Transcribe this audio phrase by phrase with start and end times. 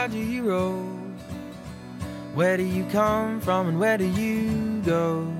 [0.00, 0.82] How do you roll?
[2.32, 5.30] Where do you come from and where do you go?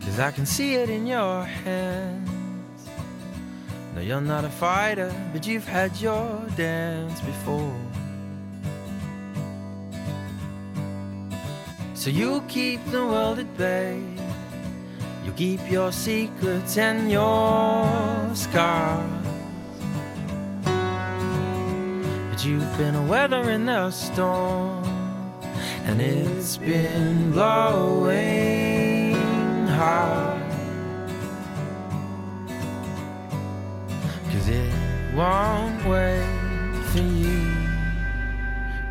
[0.00, 2.88] Cause I can see it in your hands.
[3.96, 7.80] No, you're not a fighter, but you've had your dance before.
[11.94, 14.00] So you'll keep the world at bay.
[15.24, 19.17] You'll keep your secrets and your scars.
[22.38, 24.84] But you've been weathering the storm,
[25.86, 29.16] and it's been blowing
[29.66, 30.40] hard.
[34.30, 34.72] Cause it
[35.16, 37.44] won't wait for you,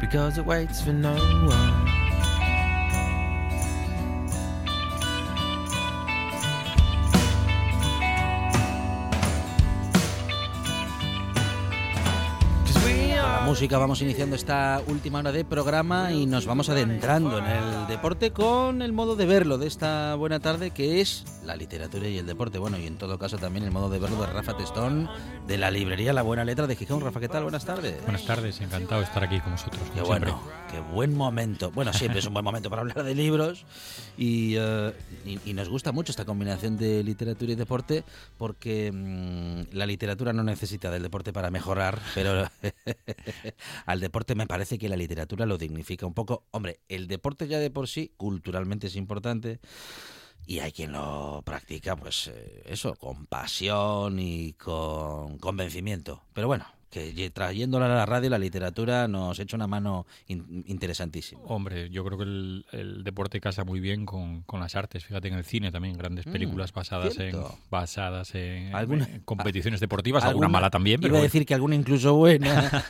[0.02, 1.97] because it waits for no one.
[13.58, 18.30] Música vamos iniciando esta última hora de programa y nos vamos adentrando en el deporte
[18.30, 22.25] con el modo de verlo de esta buena tarde que es la literatura y el
[22.28, 22.59] deporte.
[22.59, 25.09] Bueno, y en todo caso también el modo de verlo de Rafa Testón
[25.47, 27.02] de la librería La Buena Letra de Gijón.
[27.02, 27.44] Rafa, ¿qué tal?
[27.44, 28.00] Buenas tardes.
[28.03, 29.81] Buenas tardes, encantado de estar aquí con vosotros.
[29.95, 31.72] Qué bueno, qué buen momento.
[31.72, 33.66] Bueno, siempre es un buen momento para hablar de libros
[34.17, 34.91] y, uh,
[35.25, 38.03] y, y, nos gusta mucho esta combinación de literatura y deporte
[38.38, 42.47] porque mmm, la literatura no necesita del deporte para mejorar, pero
[43.86, 46.46] al deporte me parece que la literatura lo dignifica un poco.
[46.52, 49.59] Hombre, el deporte ya de por sí culturalmente es importante
[50.46, 56.24] y hay quien lo practica, pues eh, eso, con pasión y con convencimiento.
[56.34, 61.42] Pero bueno, que trayéndola a la radio, la literatura nos echa una mano in, interesantísima.
[61.46, 65.06] Hombre, yo creo que el, el, deporte casa muy bien con, con, las artes.
[65.06, 67.36] Fíjate en el cine también, grandes películas mm, basadas en
[67.70, 69.06] basadas en, ¿Alguna?
[69.06, 71.02] en competiciones deportivas, alguna, alguna, mala también.
[71.02, 72.86] Pero iba a decir que alguna incluso buena.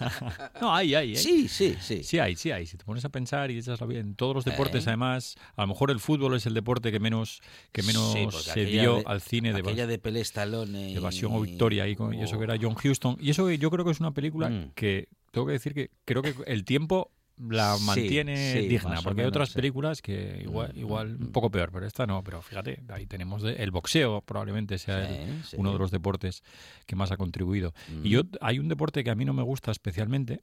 [0.61, 2.03] no, hay, hay, hay, Sí, sí, sí.
[2.03, 2.67] Sí hay, sí hay.
[2.67, 4.89] Si te pones a pensar y echas la vida en todos los deportes, eh.
[4.89, 7.41] además, a lo mejor el fútbol es el deporte que menos
[7.71, 11.33] que menos sí, se dio de, al cine de, aquella de Pelé Stallone de Evasión
[11.33, 12.13] o Victoria y, con, oh.
[12.13, 13.17] y eso que era John Huston.
[13.19, 14.71] Y eso yo creo que es una película Mm.
[14.75, 19.09] que tengo que decir que creo que el tiempo la mantiene sí, sí, digna, porque
[19.09, 19.55] hay menos, otras sí.
[19.55, 23.05] películas que igual, Mm, igual mm, un poco peor, pero esta no, pero fíjate, ahí
[23.05, 26.41] tenemos de- el boxeo, probablemente sea el- uno de los deportes
[26.87, 27.73] que más ha contribuido.
[27.89, 28.05] Mm.
[28.05, 30.41] Y yo hay un deporte que a mí no me gusta especialmente,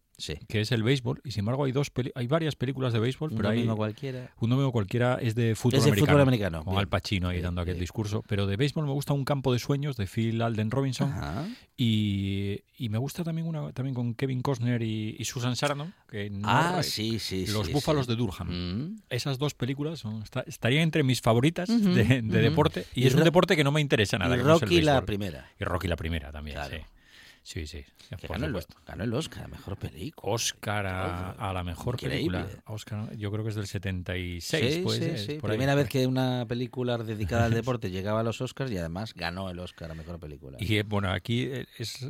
[0.49, 3.31] que es el béisbol, y sin embargo hay dos peli- hay varias películas de béisbol,
[3.33, 4.31] Un pero hay domingo cualquiera.
[4.41, 6.13] un domingo cualquiera es de fútbol Es de americano.
[6.13, 6.79] fútbol americano, Con bien.
[6.81, 7.81] Al Pacino ahí Bien, dando aquel bien.
[7.83, 8.23] discurso.
[8.29, 11.13] Pero de béisbol me gusta Un campo de sueños de Phil Alden Robinson.
[11.77, 16.31] Y, y me gusta también una también con Kevin Costner y, y Susan Sarandon, que
[16.31, 18.13] no- Ah, sí, sí, Los sí, Búfalos sí.
[18.13, 18.49] de Durham.
[18.49, 19.03] Mm.
[19.11, 22.87] Esas dos películas son, está- estarían entre mis favoritas de, de deporte.
[22.95, 24.37] Y, Y es un deporte que no me interesa nada.
[24.37, 25.07] y Rocky la béisbol.
[25.07, 25.51] primera.
[25.61, 26.77] Y Rocky la primera también, Claro.
[26.77, 26.83] sí.
[27.47, 27.85] Sí, sí.
[28.19, 30.33] Que ganó, el, ganó el Oscar, mejor película.
[30.33, 32.39] Oscar a, a la mejor Increíble.
[32.39, 32.63] película.
[32.73, 35.39] Oscar, yo creo que es del 76, Sí, puede sí, sí.
[35.39, 35.57] por ahí.
[35.59, 39.51] Primera vez que una película dedicada al deporte llegaba a los Oscars y además ganó
[39.51, 40.57] el Oscar a mejor película.
[40.59, 42.07] Y eh, bueno, aquí eh, es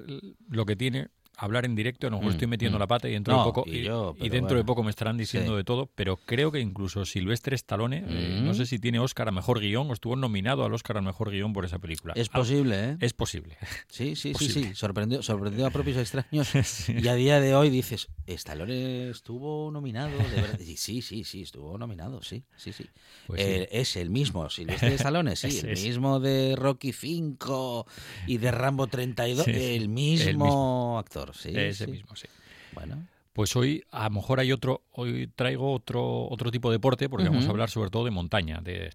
[0.49, 2.81] lo que tiene hablar en directo, a lo mejor Mm, estoy metiendo mm.
[2.81, 5.53] la pata y dentro No, de poco y yo, dentro de poco me estarán diciendo
[5.53, 5.57] Sí.
[5.57, 8.45] de todo, pero creo que incluso Silvestre Stallone, eh, Mm.
[8.45, 11.31] no sé si tiene Oscar a mejor guion o estuvo nominado al Oscar a mejor
[11.31, 12.15] guion por esa película.
[12.17, 12.97] Es Ah, posible, ¿eh?
[13.01, 13.57] es posible.
[13.89, 14.69] Sí, sí, sí, posible.
[14.71, 14.75] sí.
[14.75, 16.49] Sorprendió, sorprendió a propios extraños.
[16.65, 16.95] Sí.
[17.01, 20.59] Y a día de hoy dices, Stallone estuvo nominado, de verdad.
[20.61, 22.85] Y sí, sí, sí, estuvo nominado, sí, sí, sí.
[23.27, 23.49] Pues sí.
[23.49, 25.83] Eh, es el mismo, Silvestre Stallone, sí, Es- el es.
[25.85, 27.87] mismo de Rocky 5
[28.27, 30.99] y de Rambo 32, Sí, el, mismo el mismo.
[30.99, 31.53] actor, sí.
[31.55, 31.91] Ese sí.
[31.91, 32.27] mismo, sí.
[32.73, 37.09] Bueno, Pues hoy a lo mejor hay otro, hoy traigo otro, otro tipo de deporte
[37.09, 38.93] porque vamos a hablar sobre todo de montaña, de,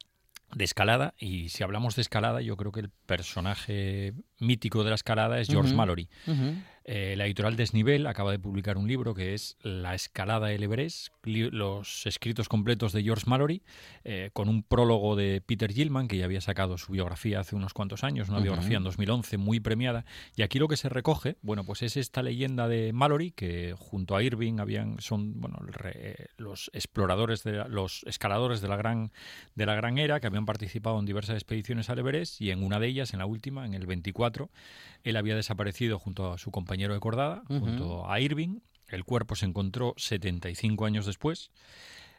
[0.54, 1.14] de escalada.
[1.18, 5.48] Y si hablamos de escalada, yo creo que el personaje mítico de la escalada es
[5.48, 5.74] George.
[5.74, 6.10] Mallory.
[6.92, 11.10] Eh, la editorial Desnivel acaba de publicar un libro que es La escalada del Everest,
[11.24, 13.62] los escritos completos de George Mallory,
[14.04, 17.76] eh, con un prólogo de Peter Gilman, que ya había sacado su biografía hace unos
[17.76, 20.04] cuantos años, una biografía en 2011 muy premiada.
[20.36, 24.16] Y aquí lo que se recoge, bueno, pues es esta leyenda de Mallory, que junto
[24.16, 25.60] a Irving habían, son bueno,
[26.38, 29.12] los exploradores, de los escaladores de la, gran,
[29.54, 32.80] de la gran era, que habían participado en diversas expediciones al Everest, y en una
[32.80, 34.50] de ellas, en la última, en el 24,
[35.04, 38.60] él había desaparecido junto a su compañero de cordada, junto a Irving.
[38.88, 41.52] El cuerpo se encontró 75 años después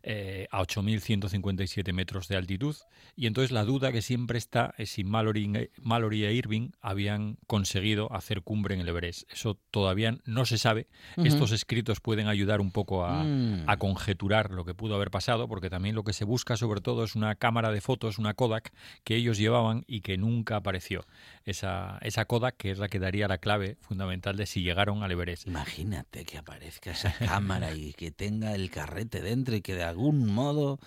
[0.03, 2.75] eh, a 8.157 metros de altitud.
[3.17, 8.13] Y entonces la duda que siempre está es si Mallory, Mallory, e Irving habían conseguido
[8.13, 9.31] hacer cumbre en el Everest.
[9.31, 10.89] Eso todavía no se sabe.
[11.17, 13.65] Estos escritos pueden ayudar un poco mm.
[13.67, 17.05] a, conjeturar lo que pudo haber pasado, porque también lo que se busca sobre todo
[17.05, 18.73] es una cámara de fotos, una Kodak,
[19.05, 21.05] que ellos llevaban y que nunca apareció.
[21.45, 25.13] Esa, esa Kodak que es la que daría la clave fundamental de si llegaron al
[25.13, 25.47] Everest.
[25.47, 30.27] Imagínate que aparezca esa cámara y que tenga el carrete dentro y que de algún
[30.33, 30.79] modo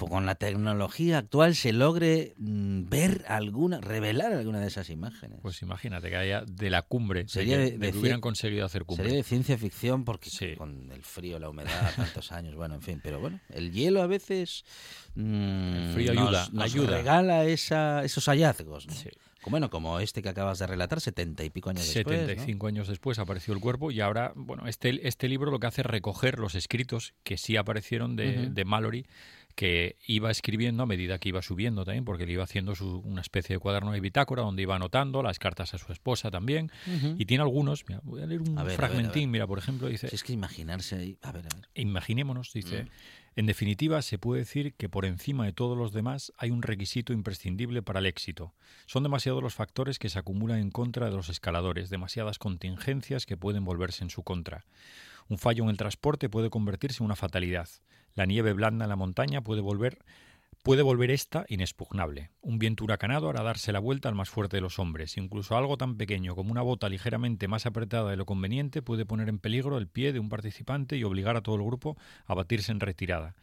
[0.00, 5.38] pues, con la tecnología actual se logre mm, ver alguna, revelar alguna de esas imágenes.
[5.42, 9.04] Pues imagínate que haya de la cumbre, sería de, que, hubieran conseguido hacer cumbre.
[9.04, 13.00] Sería de ciencia ficción porque con el frío, la humedad, tantos años, bueno, en fin,
[13.02, 14.64] pero bueno, el hielo a veces
[15.16, 16.96] mm, el frío ayuda, nos, ayuda.
[16.96, 18.86] regala esa, esos hallazgos.
[19.46, 22.18] Bueno, como este que acabas de relatar, setenta y pico años después.
[22.20, 25.80] 75 años después apareció el cuerpo y ahora, bueno, este, este libro lo que hace
[25.80, 29.06] es recoger los escritos que sí aparecieron de, de Mallory
[29.54, 32.72] que iba escribiendo a medida que iba subiendo también, porque le iba haciendo
[33.04, 36.70] una especie de cuaderno de bitácora donde iba anotando las cartas a su esposa también.
[37.18, 40.08] Y tiene algunos, mira, voy a leer un fragmentín, mira, por ejemplo, dice...
[40.12, 41.68] es que imaginarse, a ver, a ver.
[41.74, 42.84] Imaginémonos, dice...
[42.84, 42.88] Mm.
[43.36, 47.12] En definitiva, se puede decir que por encima de todos los demás hay un requisito
[47.12, 48.54] imprescindible para el éxito.
[48.86, 53.36] Son demasiados los factores que se acumulan en contra de los escaladores, demasiadas contingencias que
[53.36, 54.64] pueden volverse en su contra.
[55.28, 57.68] Un fallo en el transporte puede convertirse en una fatalidad.
[58.14, 59.98] La nieve blanda en la montaña puede volver
[60.62, 62.30] puede volver esta inexpugnable.
[62.42, 65.16] Un viento huracanado hará darse la vuelta al más fuerte de los hombres.
[65.16, 69.28] Incluso algo tan pequeño como una bota ligeramente más apretada de lo conveniente puede poner
[69.28, 71.96] en peligro el pie de un participante y obligar a todo el grupo
[72.26, 73.34] a batirse en retirada.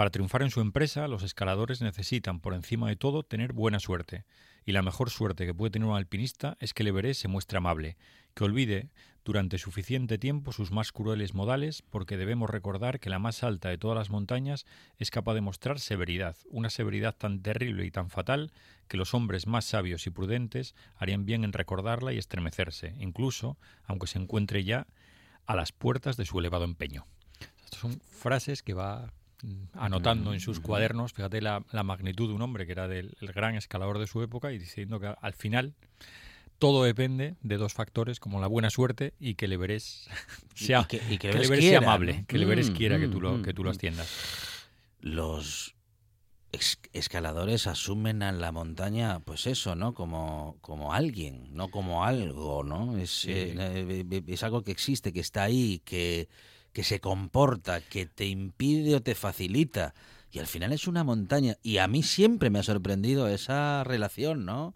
[0.00, 4.24] Para triunfar en su empresa, los escaladores necesitan, por encima de todo, tener buena suerte.
[4.64, 7.58] Y la mejor suerte que puede tener un alpinista es que el Everest se muestre
[7.58, 7.98] amable,
[8.32, 8.88] que olvide
[9.26, 13.76] durante suficiente tiempo sus más crueles modales, porque debemos recordar que la más alta de
[13.76, 14.64] todas las montañas
[14.96, 18.52] es capaz de mostrar severidad, una severidad tan terrible y tan fatal
[18.88, 24.06] que los hombres más sabios y prudentes harían bien en recordarla y estremecerse, incluso aunque
[24.06, 24.86] se encuentre ya
[25.44, 27.06] a las puertas de su elevado empeño.
[27.62, 29.12] Estas son frases que va
[29.72, 33.54] anotando en sus cuadernos, fíjate la, magnitud de un hombre que era del, el gran
[33.54, 35.74] escalador de su época y diciendo que al final
[36.60, 40.08] todo depende de dos factores como la buena suerte y que le veres
[40.54, 41.00] sea, que,
[41.60, 43.72] sea amable, que le veres mm, quiera que, tú lo, mm, que tú lo mm.
[43.72, 44.08] asciendas.
[45.00, 45.74] Los
[46.92, 49.94] escaladores asumen a la montaña, pues eso, ¿no?
[49.94, 52.98] Como, como alguien, no como algo, ¿no?
[52.98, 56.28] Es, eh, eh, es algo que existe, que está ahí, que,
[56.72, 59.94] que se comporta, que te impide o te facilita.
[60.32, 61.56] Y al final es una montaña.
[61.62, 64.74] Y a mí siempre me ha sorprendido esa relación, ¿no?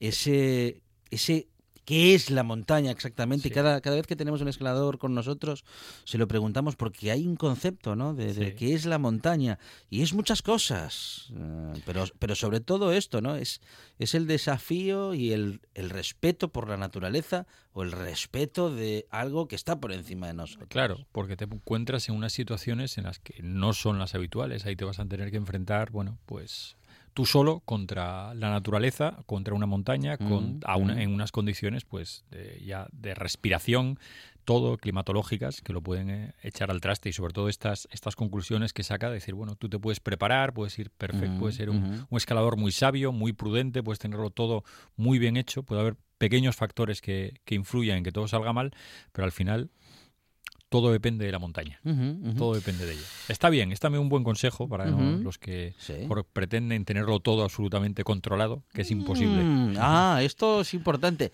[0.00, 1.48] Ese ese
[1.86, 3.50] qué es la montaña exactamente.
[3.50, 5.64] Cada, cada vez que tenemos un escalador con nosotros,
[6.04, 8.12] se lo preguntamos porque hay un concepto, ¿no?
[8.12, 9.58] De, qué es la montaña.
[9.88, 11.30] Y es muchas cosas.
[11.32, 13.36] Eh, pero, pero sobre todo esto, ¿no?
[13.36, 13.62] Es,
[14.00, 19.46] es el desafío y el, el, respeto por la naturaleza o el respeto de algo
[19.46, 20.68] que está por encima de nosotros.
[20.68, 24.66] Claro, porque te encuentras en unas situaciones en las que no son las habituales.
[24.66, 26.76] Ahí te vas a tener que enfrentar, bueno, pues
[27.16, 30.60] tú solo contra la naturaleza, contra una montaña, con,
[30.98, 33.98] en unas condiciones pues de, ya de respiración,
[34.44, 37.08] todo climatológicas que lo pueden eh, echar al traste.
[37.08, 40.52] Y sobre todo estas, estas conclusiones que saca de decir, bueno, tú te puedes preparar,
[40.52, 44.62] puedes ir perfecto, puedes ser un, escalador muy sabio, muy prudente, puedes tenerlo todo
[44.96, 48.72] muy bien hecho, puede haber pequeños factores que, que influyan en que todo salga mal,
[49.12, 49.70] pero al final
[50.68, 51.80] todo depende de la montaña.
[52.36, 53.06] Todo depende de ella.
[53.28, 55.74] Está bien, está bien un buen consejo para los que
[56.32, 59.42] pretenden tenerlo todo absolutamente controlado, que es imposible.
[59.42, 61.32] Mm, ah, esto es importante.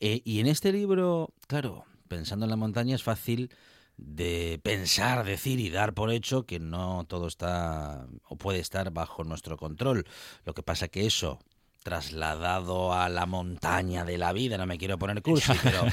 [0.00, 3.50] Eh, y en este libro, claro, pensando en la montaña es fácil
[3.96, 9.24] de pensar, decir y dar por hecho que no todo está o puede estar bajo
[9.24, 10.06] nuestro control.
[10.44, 11.40] Lo que pasa que eso
[11.86, 15.86] trasladado a la montaña de la vida, no me quiero poner cursi, pero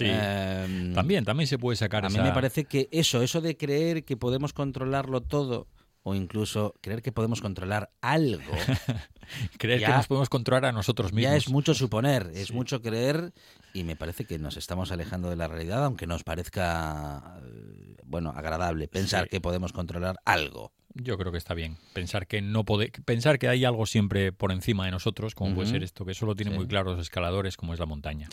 [0.00, 2.04] em, también, también se puede sacar.
[2.04, 5.66] A mí me parece que eso, eso de creer que podemos controlarlo todo
[6.02, 8.52] o incluso creer que podemos controlar algo,
[9.58, 11.30] Creer Ya- que nos podemos controlar a nosotros mismos.
[11.32, 12.52] ya es mucho suponer, es Sí.
[12.54, 13.32] mucho creer
[13.74, 18.32] y me parece que nos estamos alejando de la realidad, aunque nos parezca, eh, bueno,
[18.36, 19.28] agradable pensar Sí.
[19.30, 20.72] que podemos controlar algo.
[21.00, 21.76] Yo creo que está bien.
[21.92, 25.68] Pensar que no pode- pensar que hay algo siempre por encima de nosotros, como puede
[25.70, 26.56] ser esto, que solo tiene Sí.
[26.58, 28.28] muy claro los escaladores, como es la montaña.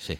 [0.00, 0.18] Sí.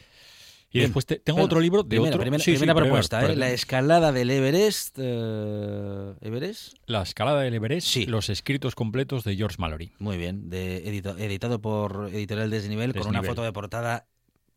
[0.75, 0.87] Y Bien.
[0.89, 2.21] después te- tengo Bueno, otro libro de primera, otro.
[2.23, 3.37] Primera, Sí, sí, primera primero, propuesta, ¿eh?
[3.37, 4.97] La escalada del Everest.
[4.99, 6.75] eh, ¿Everest?
[6.87, 8.07] La escalada del Everest, Sí.
[8.07, 9.93] los escritos completos de George Mallory.
[9.99, 14.07] Muy bien, de edito- editado por Editorial Desnivel, con una foto de portada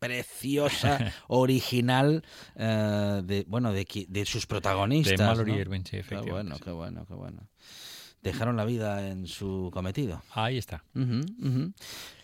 [0.06, 2.22] preciosa, original,
[2.56, 3.86] eh, de bueno de,
[4.26, 5.18] sus protagonistas.
[5.18, 5.58] De Mallory ¿no?
[5.58, 6.32] Irving, sí, Qué efectivamente.
[6.32, 7.48] bueno, qué bueno, qué bueno.
[8.22, 10.20] Dejaron la vida en su cometido.
[10.32, 10.82] Ahí está.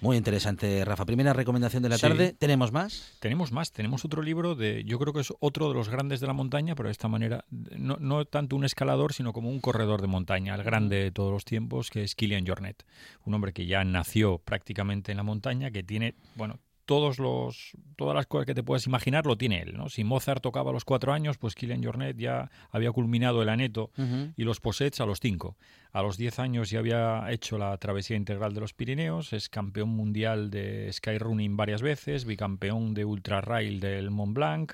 [0.00, 1.04] Muy interesante, Rafa.
[1.04, 2.02] Primera recomendación de la Sí.
[2.02, 2.34] tarde.
[2.36, 3.16] ¿Tenemos más?
[3.20, 6.26] Tenemos más, tenemos otro libro de, yo creo que es otro de los grandes de
[6.26, 10.00] la montaña, pero de esta manera, no, no tanto un escalador, sino como un corredor
[10.00, 12.84] de montaña, el grande de todos los tiempos, que es Kilian Jornet,
[13.24, 18.14] un hombre que ya nació prácticamente en la montaña, que tiene, bueno, todos los, todas
[18.14, 19.88] las cosas que te puedas imaginar lo tiene él, ¿no?
[19.88, 23.90] Si Mozart tocaba a los cuatro años, pues Kilian Jornet ya había culminado el aneto
[24.36, 25.56] y los posets a los 5.
[25.92, 29.90] A los 10 años ya había hecho la travesía integral de los Pirineos, es campeón
[29.90, 34.72] mundial de skyrunning varias veces, bicampeón de ultrarail del Mont Blanc,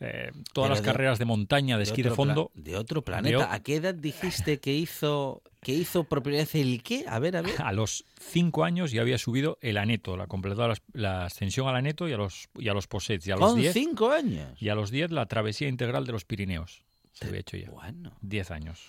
[0.00, 2.50] eh, todas Pero las de- carreras de montaña, de, esquí de fondo.
[2.54, 3.52] de otro planeta.
[3.52, 7.04] ¿A qué edad dijiste que hizo que hizo vez el qué?
[7.08, 7.54] A ver, a ver.
[7.60, 11.74] A los 5 años ya había subido el aneto, la completado la, la ascensión al
[11.76, 13.26] aneto y a los, y a los posets.
[13.26, 14.50] Y a los Con 10 cinco años.
[14.62, 16.84] y a los 10 la travesía integral de los Pirineos.
[17.12, 17.68] Se había hecho ya.
[17.70, 18.80] Bueno, 10 años.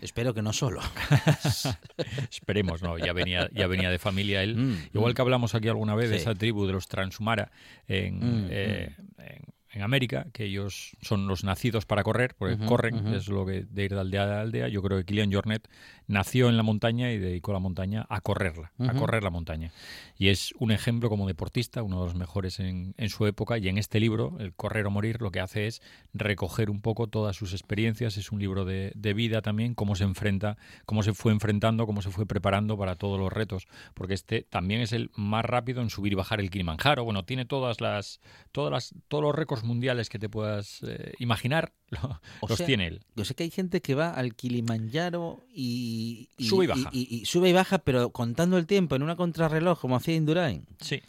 [0.00, 0.80] espero que no solo.
[2.30, 2.98] Esperemos, ¿no?
[2.98, 4.56] Ya venía, ya venía de familia él.
[4.56, 5.14] Mm, Igual mm.
[5.14, 7.50] que hablamos aquí alguna vez de esa tribu de los Transhumara
[7.88, 9.42] en, Mm, eh, en,
[9.72, 13.84] en América, que ellos son los nacidos para correr, porque corren, es lo que de
[13.84, 14.68] ir de aldea a aldea.
[14.68, 15.68] Yo creo que Kilian Jornet
[16.06, 19.72] nació en la montaña y dedicó la montaña a correrla, a correr la montaña.
[20.16, 23.58] Y es un ejemplo como deportista, uno de los mejores en, en su época.
[23.58, 25.82] Y en este libro, El correr o morir, lo que hace es
[26.14, 28.16] recoger un poco todas sus experiencias.
[28.16, 30.56] Es un libro de, de vida también, cómo se enfrenta,
[30.86, 33.66] cómo se fue enfrentando, cómo se fue preparando para todos los retos.
[33.94, 37.04] Porque este también es el más rápido en subir y bajar el Kilimanjaro.
[37.04, 38.20] Bueno, tiene todas las,
[38.52, 42.66] todas las, todos los récords mundiales que te puedas eh, imaginar, lo- O los sea,
[42.66, 43.00] tiene él.
[43.14, 46.90] Yo sé que hay gente que va al Kilimanjaro y, Sube y baja.
[46.92, 50.66] Y sube y baja, pero contando el tiempo en una contrarreloj, como hacía Indurain.
[50.80, 51.02] Sí.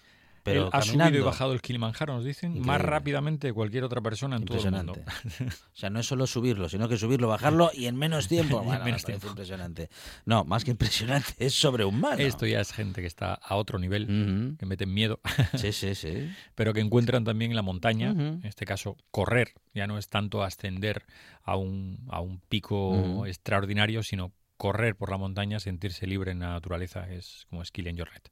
[0.48, 1.06] Pero Él ha caminando.
[1.10, 4.58] subido y bajado el Kilimanjaro, nos dicen, más rápidamente que cualquier otra persona en todo
[4.58, 4.94] el mundo.
[5.74, 8.58] O sea, no es solo subirlo, sino que subirlo, bajarlo y en menos tiempo.
[8.58, 9.28] Y en Bueno, menos tiempo.
[9.28, 9.90] impresionante.
[10.26, 12.18] No, más que impresionante, es sobrehumano.
[12.18, 15.20] Esto ya es gente que está a otro nivel, que meten miedo,
[15.56, 16.30] Sí, sí, sí.
[16.56, 20.44] pero que encuentran también en la montaña, en este caso correr, ya no es tanto
[20.44, 21.06] ascender
[21.44, 26.50] a un, a un pico extraordinario, sino correr por la montaña, sentirse libre en la
[26.50, 28.30] naturaleza, es como es Kilian Jornet.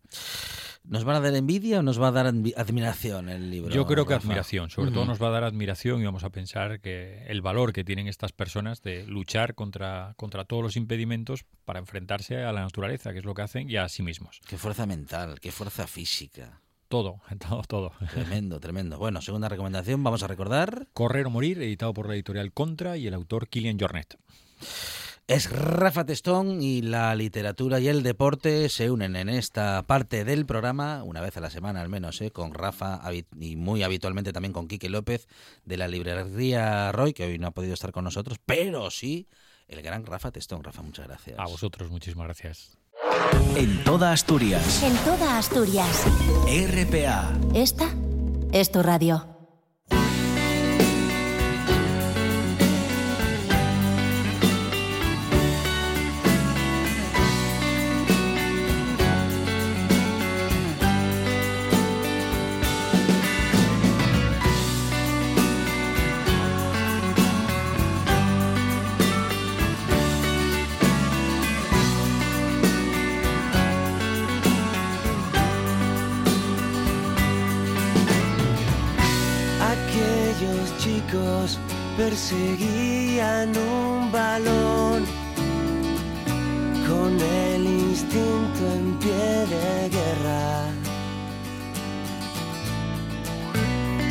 [0.83, 3.73] ¿Nos van a dar envidia o nos va a dar admi- admiración el libro?
[3.73, 4.25] Yo creo que Rafa?
[4.27, 7.73] admiración, sobre todo nos va a dar admiración y vamos a pensar que el valor
[7.73, 12.61] que tienen estas personas de luchar contra, contra todos los impedimentos para enfrentarse a la
[12.61, 14.41] naturaleza, que es lo que hacen, y a sí mismos.
[14.47, 16.61] Qué fuerza mental, qué fuerza física.
[16.87, 17.91] Todo, todo, todo.
[18.13, 18.99] Tremendo, tremendo.
[18.99, 20.87] Bueno, segunda recomendación, vamos a recordar.
[20.93, 24.17] Correr o morir, editado por la editorial Contra y el autor Kilian Jornet.
[25.27, 30.45] Es Rafa Testón y la literatura y el deporte se unen en esta parte del
[30.45, 32.29] programa, una vez a la semana al menos, ¿eh?
[32.29, 33.01] con Rafa
[33.39, 35.27] y muy habitualmente también con Quique López
[35.63, 39.27] de la librería Roy, que hoy no ha podido estar con nosotros, pero sí
[39.67, 40.63] el gran Rafa Testón.
[40.63, 41.39] Rafa, muchas gracias.
[41.39, 42.77] A vosotros, muchísimas gracias.
[43.55, 44.83] En toda Asturias.
[44.83, 46.05] En toda Asturias.
[46.45, 47.33] RPA.
[47.55, 47.89] Esta
[48.51, 49.34] es tu radio.
[80.85, 81.57] Chicos
[81.97, 85.03] perseguían un balón
[86.87, 90.45] con el instinto en pie de guerra.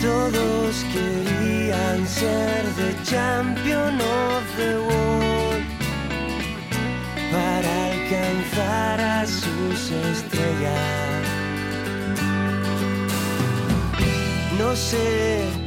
[0.02, 5.64] Todos querían ser the champion of the world
[7.30, 11.28] para alcanzar a sus estrellas.
[14.58, 15.63] No sé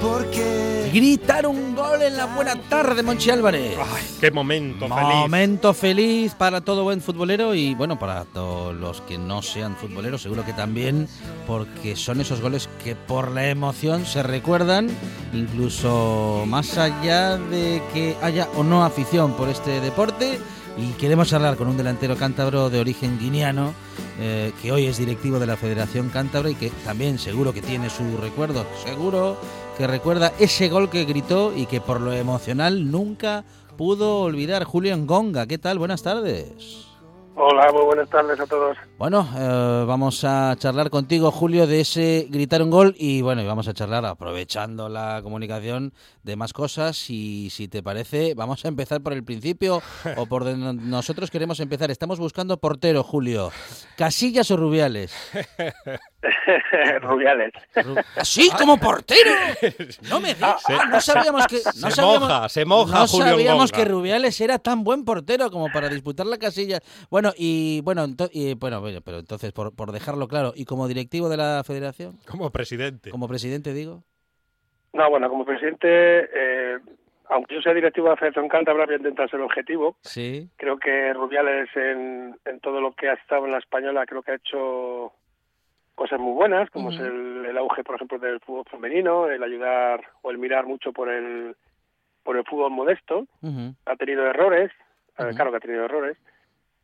[0.00, 3.76] por qué gritar un gol en la buena tarde, Monchi Álvarez.
[3.78, 5.14] Ay, qué momento feliz.
[5.14, 10.22] Momento feliz para todo buen futbolero y bueno, para todos los que no sean futboleros,
[10.22, 11.06] seguro que también,
[11.46, 14.88] porque son esos goles que por la emoción se recuerdan,
[15.34, 20.38] incluso más allá de que haya o no afición por este deporte.
[20.78, 23.72] Y queremos hablar con un delantero cántabro de origen guineano,
[24.18, 27.88] eh, que hoy es directivo de la Federación Cántabra y que también seguro que tiene
[27.88, 29.38] su recuerdo, seguro
[29.76, 33.44] que recuerda ese gol que gritó y que por lo emocional nunca
[33.76, 34.64] pudo olvidar.
[34.64, 35.78] Julio Ngonga, ¿qué tal?
[35.78, 36.85] Buenas tardes.
[37.38, 38.78] Hola, muy buenas tardes a todos.
[38.96, 43.46] Bueno, eh, vamos a charlar contigo, Julio, de ese gritar un gol y bueno, y
[43.46, 48.68] vamos a charlar aprovechando la comunicación de más cosas y si te parece, vamos a
[48.68, 49.82] empezar por el principio
[50.16, 51.90] o por donde nosotros queremos empezar.
[51.90, 53.52] Estamos buscando portero, Julio.
[53.98, 55.14] ¿Casillas o Rubiales?
[57.02, 57.52] Rubiales.
[58.16, 59.30] ¿Así como portero?
[60.08, 60.62] No me digas.
[60.68, 64.40] Ah, no sabíamos que no se sabíamos, moja, se moja no Julio sabíamos que Rubiales
[64.40, 66.80] era tan buen portero como para disputar la casilla.
[67.10, 70.88] Bueno, y bueno, ento- y, bueno, bueno, pero entonces por, por dejarlo claro, y como
[70.88, 73.10] directivo de la Federación, Como presidente.
[73.10, 74.02] como presidente digo,
[74.92, 76.78] No, bueno, como presidente, eh,
[77.28, 79.96] aunque yo sea directivo de la Federación Cántabra, voy a intentar ser objetivo.
[80.02, 80.48] sí.
[80.56, 84.32] Creo que Rubiales en, en todo lo que ha estado en la española, creo que
[84.32, 85.12] ha hecho
[85.94, 90.02] cosas muy buenas, como es el, el auge, por ejemplo, del fútbol femenino, el ayudar
[90.22, 91.56] o el mirar mucho por el,
[92.22, 93.26] por el fútbol modesto.
[93.86, 94.70] Ha tenido errores,
[95.18, 96.16] eh, claro que ha tenido errores,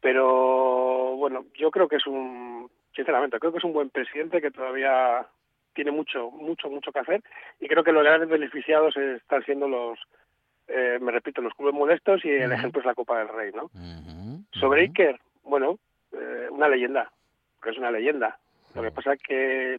[0.03, 4.51] pero bueno, yo creo que es un, sinceramente, creo que es un buen presidente que
[4.51, 5.27] todavía
[5.75, 7.23] tiene mucho, mucho, mucho que hacer
[7.61, 9.99] y creo que los grandes beneficiados están siendo los,
[10.67, 13.71] eh, me repito, los clubes modestos y el ejemplo es la Copa del Rey, ¿no?
[14.59, 14.83] Sobre.
[14.83, 15.79] Iker, bueno,
[16.13, 17.11] eh, una leyenda,
[17.57, 18.39] porque es una leyenda.
[18.75, 19.79] Lo que pasa es que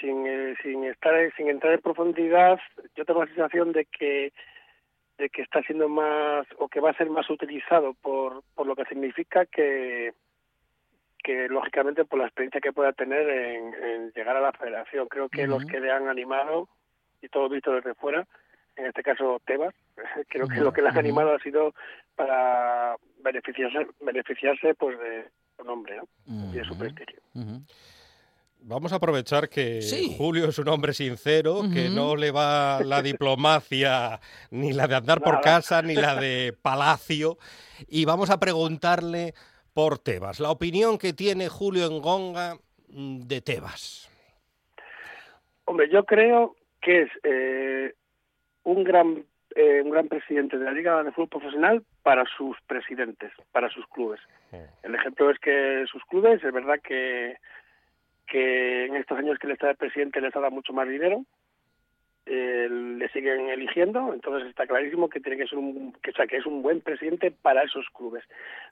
[0.00, 2.58] sin, eh, sin estar sin entrar en profundidad,
[2.96, 4.32] yo tengo la sensación de que
[5.18, 8.76] de que está siendo más o que va a ser más utilizado por, por lo
[8.76, 10.14] que significa que
[11.22, 15.08] que lógicamente por la experiencia que pueda tener en, en llegar a la federación.
[15.08, 16.68] Creo que los que le han animado
[17.20, 18.26] y todo visto desde fuera,
[18.76, 19.74] en este caso Tebas,
[20.28, 21.74] creo que lo que le han animado ha sido
[22.14, 26.52] para beneficiarse beneficiarse pues de su nombre ¿no?
[26.52, 27.20] y de su prestigio.
[28.60, 30.14] Vamos a aprovechar que Sí.
[30.16, 35.20] Julio es un hombre sincero, que no le va la diplomacia, ni la de andar
[35.20, 35.42] por Nada.
[35.42, 37.38] casa, ni la de palacio,
[37.88, 39.34] y vamos a preguntarle
[39.72, 42.56] por Tebas, la opinión que tiene Julio Ngonga
[42.88, 44.10] mm, de Tebas.
[45.64, 47.94] Hombre, yo creo que es eh,
[48.64, 53.32] un gran eh, un gran presidente de la Liga de Fútbol Profesional para sus presidentes,
[53.50, 54.20] para sus clubes.
[54.82, 57.36] El ejemplo es que sus clubes, es verdad que,
[58.30, 61.24] que en estos años que él está de presidente les ha dado mucho más dinero,
[62.26, 66.26] eh, le siguen eligiendo, entonces está clarísimo que tiene que ser un, que, o sea,
[66.26, 68.22] que es un buen presidente para esos clubes.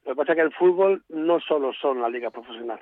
[0.05, 2.81] Lo que pasa es que el fútbol no solo son la liga profesional,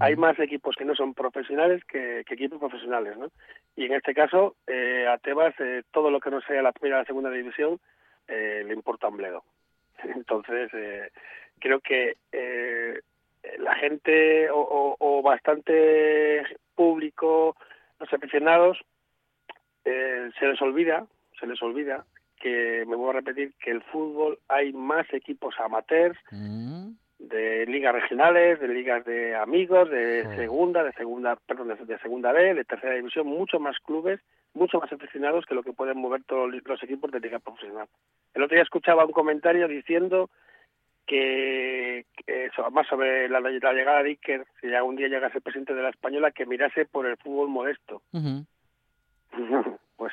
[0.00, 3.30] hay más equipos que no son profesionales que, que equipos profesionales, ¿no?
[3.76, 6.96] Y en este caso, eh, a Tebas, eh, todo lo que no sea la primera
[6.96, 7.78] o la segunda división
[8.28, 9.44] eh, le importa un bledo.
[10.02, 11.10] Entonces, eh,
[11.58, 13.00] creo que eh,
[13.58, 16.42] la gente o, o- o bastante
[16.74, 17.56] público,
[18.00, 18.78] los aficionados,
[19.84, 21.06] eh, se les olvida,
[21.38, 22.04] se les olvida
[22.40, 27.94] que, me voy a repetir, que el fútbol hay más equipos amateurs, Mm, de ligas
[27.94, 30.36] regionales, de ligas de amigos, de Sí.
[30.36, 34.20] segunda, de segunda, perdón, de, de segunda B, de tercera división, mucho más clubes,
[34.52, 37.88] mucho más aficionados que lo que pueden mover todos los equipos de liga profesional.
[38.34, 40.28] El otro día escuchaba un comentario diciendo
[41.06, 45.32] que, que eso, más sobre la, la llegada de Iker, si un día llega a
[45.32, 48.02] ser presidente de la española, que mirase por el fútbol modesto.
[49.96, 50.12] pues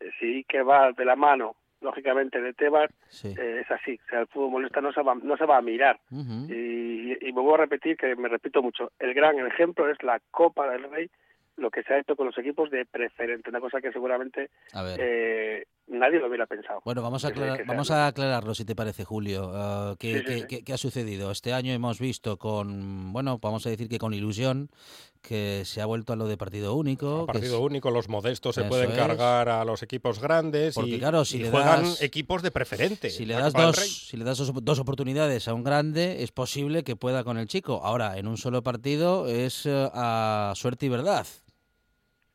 [0.00, 3.34] eh, si Iker va de la mano, lógicamente, de Tebas, Sí.
[3.38, 3.98] eh, es así.
[4.06, 5.98] O sea, el fútbol modesto no se va, no se va a mirar.
[6.10, 8.92] Y, y me voy a repetir que me repito mucho.
[8.98, 11.10] El gran ejemplo es la Copa del Rey,
[11.56, 14.48] lo que se ha hecho con los equipos de preferente, una cosa que seguramente
[14.98, 16.80] eh, nadie lo hubiera pensado.
[16.84, 19.50] Bueno, vamos a, aclarar- vamos a aclararlo, si te parece, Julio.
[19.54, 20.46] Ah, ¿qué, Sí, sí, qué- sí.
[20.46, 21.30] qué- qué ha sucedido?
[21.30, 24.70] Este año hemos visto con, bueno, vamos a decir que con ilusión,
[25.22, 27.18] que se ha vuelto a lo de partido único.
[27.18, 28.96] A que partido es- único, los modestos se pueden es.
[28.96, 32.50] cargar a los equipos grandes Porque, y, claro, si y le juegan das- equipos de
[32.50, 33.10] preferente.
[33.10, 36.84] Si le das dos, si le das dos, dos oportunidades a un grande, es posible
[36.84, 37.80] que pueda con el chico.
[37.84, 41.26] Ahora, en un solo partido es eh, a suerte y verdad.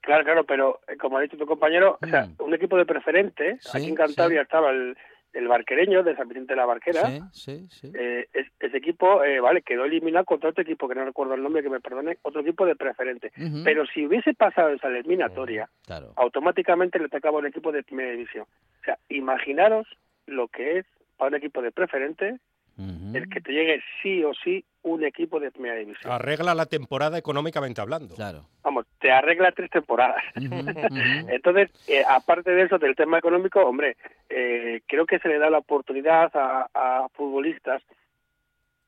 [0.05, 2.35] Claro, claro, pero eh, como ha dicho tu compañero, o sea, Mm.
[2.43, 4.95] un equipo de preferente, Sí, aquí en Cantabria estaba el,
[5.33, 7.91] el barquereño de San Vicente de la Barquera, Sí, sí, sí.
[7.95, 11.41] eh, es- ese equipo, eh, vale, quedó eliminado contra otro equipo, que no recuerdo el
[11.43, 13.31] nombre, que me perdone, otro equipo de preferente.
[13.63, 16.13] Pero si hubiese pasado esa eliminatoria, Claro.
[16.15, 18.45] automáticamente le tocaba un equipo de primera división.
[18.81, 19.87] O sea, imaginaros
[20.27, 20.85] lo que es
[21.17, 22.37] para un equipo de preferente
[22.77, 26.11] El que te llegue sí o sí un equipo de primera división.
[26.11, 28.15] Arregla la temporada económicamente hablando.
[28.15, 28.45] Claro.
[28.63, 30.21] Vamos, te arregla tres temporadas.
[30.35, 33.95] Entonces, eh, aparte de eso, del tema económico, hombre,
[34.29, 37.81] eh, creo que se le da la oportunidad a, a futbolistas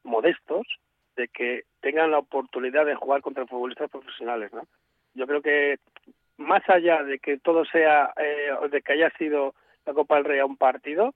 [0.04, 0.68] modestos
[1.16, 4.64] de que tengan la oportunidad de jugar contra futbolistas profesionales, ¿no?
[5.16, 5.78] Yo creo que
[6.38, 10.40] más allá de que todo sea, eh, de que haya sido la Copa del Rey
[10.40, 11.14] a un partido,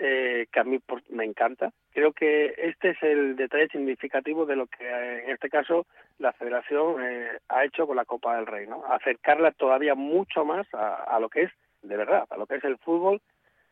[0.00, 4.56] eh, que a mí por- me encanta, creo que este es el detalle significativo de
[4.56, 5.86] lo que eh, en este caso
[6.18, 8.84] la Federación eh, ha hecho con la Copa del Rey, ¿no?
[8.86, 12.64] Acercarla todavía mucho más a, a lo que es, de verdad, a lo que es
[12.64, 13.20] el fútbol,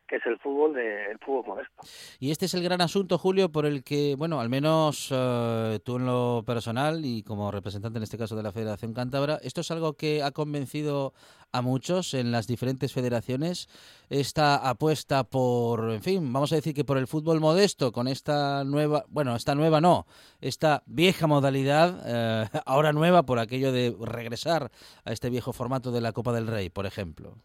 [0.09, 0.75] que es el fútbol
[1.23, 1.81] fútbol modesto.
[2.19, 5.97] Y este es el gran asunto, Julio, por el que, bueno, al menos eh, tú
[5.97, 9.71] en lo personal y como representante en este caso de la Federación Cántabra, esto es
[9.71, 11.13] algo que ha convencido
[11.51, 13.67] a muchos en las diferentes federaciones,
[14.09, 18.63] esta apuesta por, en fin, vamos a decir que por el fútbol modesto, con esta
[18.63, 20.05] nueva, bueno, esta nueva no,
[20.41, 24.71] esta vieja modalidad, eh, ahora nueva por aquello de regresar
[25.05, 27.37] a este viejo formato de la Copa del Rey, por ejemplo.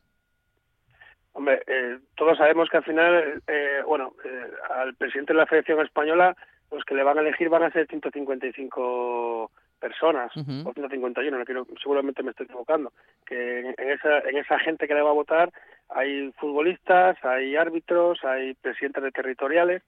[1.34, 5.80] Hombre, eh, todos sabemos que al final, eh, bueno, eh, al presidente de la Federación
[5.80, 6.36] Española,
[6.70, 10.68] los que le van a elegir van a ser 155 personas, Ujú.
[10.68, 12.92] o 151, no quiero, seguramente me estoy equivocando,
[13.26, 15.52] que en, en esa, en esa gente que le va a votar
[15.90, 19.82] hay futbolistas, hay árbitros, hay presidentes de territoriales.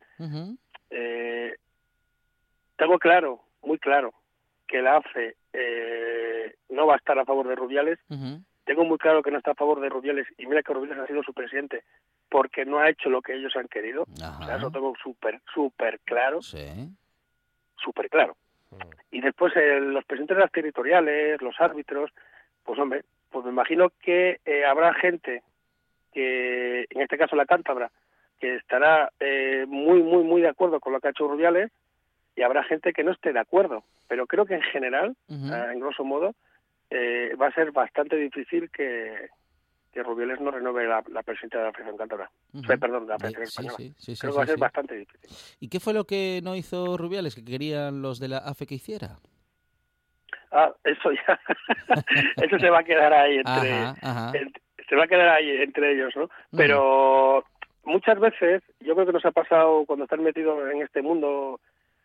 [0.90, 1.54] Eh,
[2.76, 4.12] tengo claro, muy claro,
[4.66, 7.98] que la AFE eh, no va a estar a favor de Rubiales.
[8.66, 11.07] Tengo muy claro que no está a favor de Rubiales y mira que Rubiales ha
[11.07, 11.85] sido su presidente
[12.29, 14.02] porque no ha hecho lo que ellos han querido.
[14.02, 16.90] O sea, eso tengo súper, súper claro, Sí.
[17.76, 18.37] súper claro.
[19.11, 22.11] Y después eh, los presidentes de las territoriales, los árbitros,
[22.64, 25.42] pues hombre, pues me imagino que eh, habrá gente
[26.12, 27.90] que, en este caso la cántabra,
[28.40, 31.70] que estará eh, muy, muy, muy de acuerdo con lo que ha hecho Rubiales
[32.35, 33.85] y habrá gente que no esté de acuerdo.
[34.09, 36.35] Pero creo que en general, eh, en grosso modo,
[36.90, 39.29] eh, va a ser bastante difícil que,
[39.92, 42.31] que Rubiales no renueve la, la presidencia de la Federación Cántabra.
[42.53, 42.72] Ujú.
[42.72, 43.77] Eh, Perdón, de la Federación sí, Española.
[43.77, 45.31] sí, sí, sí, Creo que va a ser bastante difícil.
[45.61, 48.75] ¿Y qué fue lo que no hizo Rubiales que querían los de la AFE que
[48.77, 49.16] hiciera?
[50.53, 51.40] Ah, eso ya,
[52.37, 54.38] eso se va a quedar ahí entre, Ajá, ajá.
[54.38, 54.53] en-
[54.88, 56.31] se va a quedar ahí entre ellos, ¿no?
[56.57, 57.44] Pero
[57.83, 61.61] muchas veces, yo creo que nos ha pasado cuando estás metido en este mundo,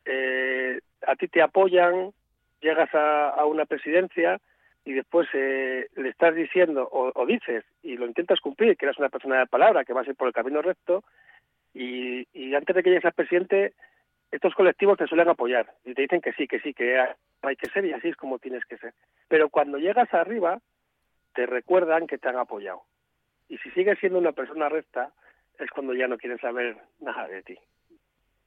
[0.06, 2.12] eh, a ti te apoyan,
[2.60, 4.42] llegas a, a una presidencia
[4.84, 9.10] y después eh, le estás diciendo o, dices y lo intentas cumplir, que eres una
[9.10, 11.04] persona de palabra, que vas a ir por el camino recto
[11.74, 13.74] y, y antes de que llegues al presidente,
[14.32, 16.98] estos colectivos te suelen apoyar y te dicen que sí, que sí, que
[17.42, 18.94] hay que ser y así es como tienes que ser.
[19.28, 20.60] Pero cuando llegas arriba,
[21.34, 22.84] te recuerdan que te han apoyado.
[23.50, 25.12] Y si sigues siendo una persona recta,
[25.60, 27.58] es cuando ya no quieren saber nada de ti.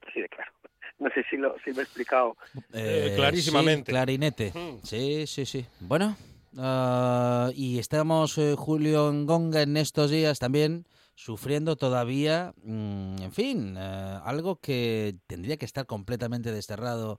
[0.09, 0.51] Así de claro.
[0.99, 2.37] No sé si, lo, si me he explicado.
[2.73, 3.91] Eh, clarísimamente.
[3.91, 4.53] sí, clarinete.
[4.55, 4.79] Mm.
[4.85, 5.67] Sí, sí, sí.
[5.81, 6.17] Bueno,
[6.57, 10.87] ah, y estamos, eh, Julio Ngonga, en estos días también
[11.17, 17.19] sufriendo todavía, mm, en fin, eh, algo que tendría que estar completamente desterrado.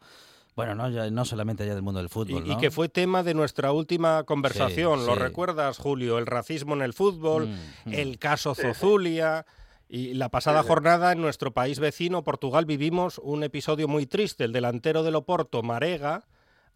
[0.56, 2.58] Bueno, no, ya- no solamente allá del mundo del fútbol, y ¿no?
[2.58, 5.02] que fue tema de nuestra última conversación.
[5.02, 5.19] Sí, ¿Lo sí.
[5.19, 6.17] recuerdas, Julio?
[6.17, 7.93] El racismo en el fútbol, Mm, mm.
[7.93, 9.45] el caso Zozulia.
[9.88, 14.43] Y la pasada jornada en nuestro país vecino, Portugal, vivimos un episodio muy triste.
[14.43, 16.26] El delantero del Oporto, Marega,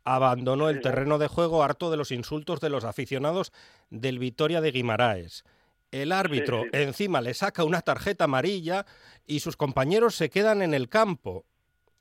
[0.04, 3.52] abandonó el terreno de juego harto de los insultos de los aficionados
[3.90, 5.44] del Vitoria de Guimaraes.
[5.92, 6.70] El árbitro sí.
[6.74, 8.86] encima le saca una tarjeta amarilla
[9.26, 11.46] y sus compañeros se quedan en el campo.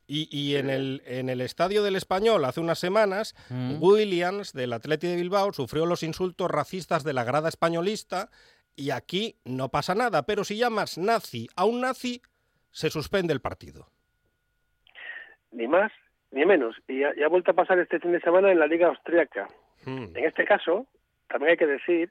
[0.06, 3.76] Y, y en, el, en el estadio del Español, hace unas semanas, Mm.
[3.82, 8.30] Williams, del Atleti de Bilbao, sufrió los insultos racistas de la grada españolista
[8.78, 10.22] y aquí no pasa nada.
[10.24, 12.22] Pero si llamas nazi a un nazi,
[12.70, 13.88] se suspende el partido.
[15.50, 15.90] Ni más
[16.30, 16.76] ni menos.
[16.86, 19.48] Y ha vuelto a pasar este fin de semana en la Liga Austriaca.
[19.84, 20.14] Hmm.
[20.14, 20.86] En este caso,
[21.26, 22.10] también hay que decir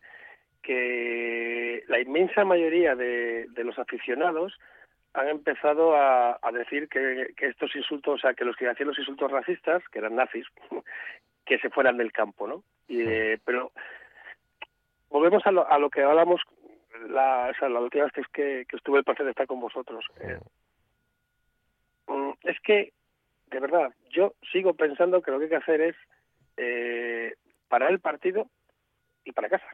[0.62, 4.58] que la inmensa mayoría de, de los aficionados
[5.14, 8.90] han empezado a, a decir que, que estos insultos, o sea, que los que hacían
[8.90, 10.46] los insultos racistas, que eran nazis,
[11.46, 12.64] que se fueran del campo, ¿no?
[12.88, 13.72] Y, eh, pero
[15.10, 16.42] volvemos a lo, a lo que hablamos
[17.10, 20.06] la, o sea, la última vez que, que estuve el placer de estar con vosotros.
[20.20, 20.40] Eh,
[22.08, 22.94] mm, es que,
[23.48, 25.96] de verdad, yo sigo pensando que lo que hay que hacer es
[26.58, 27.36] eh,
[27.68, 28.48] parar el partido
[29.24, 29.68] y para casa.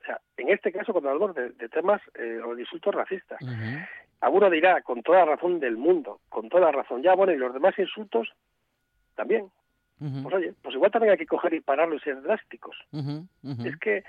[0.00, 3.40] O sea, en este caso cuando hablamos de, de temas eh, o de insultos racistas.
[3.40, 3.86] Ujú.
[4.20, 7.36] Alguno dirá, con toda la razón del mundo, con toda la razón, ya bueno, y
[7.36, 8.28] los demás insultos
[9.14, 9.50] también.
[9.98, 12.76] Pues oye, pues igual también hay que coger y pararlos y ser drásticos.
[13.64, 14.02] Es que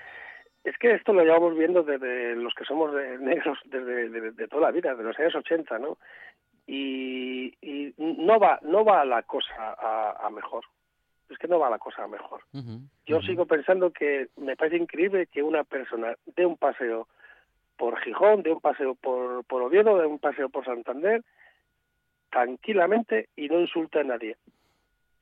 [0.64, 4.48] es que esto lo llevamos viendo desde los que somos de- negros desde de, de
[4.48, 5.98] toda la vida, desde los años 80, ¿no?
[6.66, 10.64] Y, y no va no va la cosa a, a mejor.
[11.28, 12.40] Es que no va la cosa a mejor.
[13.06, 17.08] Yo sigo pensando que me parece increíble que una persona dé un paseo
[17.76, 21.22] por Gijón, de un paseo por, por Oviedo, de un paseo por Santander,
[22.30, 24.36] tranquilamente y no insulte a nadie.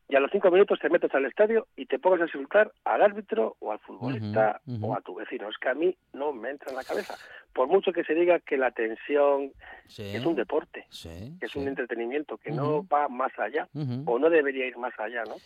[0.09, 3.01] Y a los cinco minutos te metes al estadio y te pongas a insultar al
[3.03, 5.49] árbitro o al futbolista o a tu vecino.
[5.49, 7.15] Es que a mí no me entra en la cabeza.
[7.55, 9.53] Por mucho que se diga que la tensión
[9.87, 10.15] Sí.
[10.15, 11.59] es un deporte, Sí, que es sí.
[11.59, 13.69] un entretenimiento, que no va más allá
[14.07, 15.37] o no debería ir más allá, ¿no?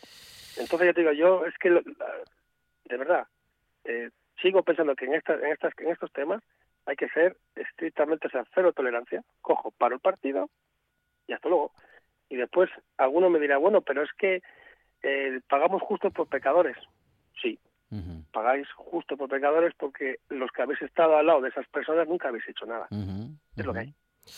[0.59, 3.27] Entonces yo te digo, yo es que de verdad
[3.85, 4.11] eh,
[4.43, 6.43] sigo pensando que en estas en estas en estos temas
[6.87, 9.23] hay que ser estrictamente o sea, cero tolerancia.
[9.43, 10.49] Cojo, paro el partido
[11.29, 11.73] y hasta luego.
[12.29, 14.43] Y después alguno me dirá, bueno, pero es que
[15.03, 16.77] eh, pagamos justo por pecadores.
[17.41, 17.59] Sí,
[18.33, 22.29] pagáis justo por pecadores porque los que habéis estado al lado de esas personas nunca
[22.29, 22.89] habéis hecho nada.
[23.57, 23.95] Es lo que hay.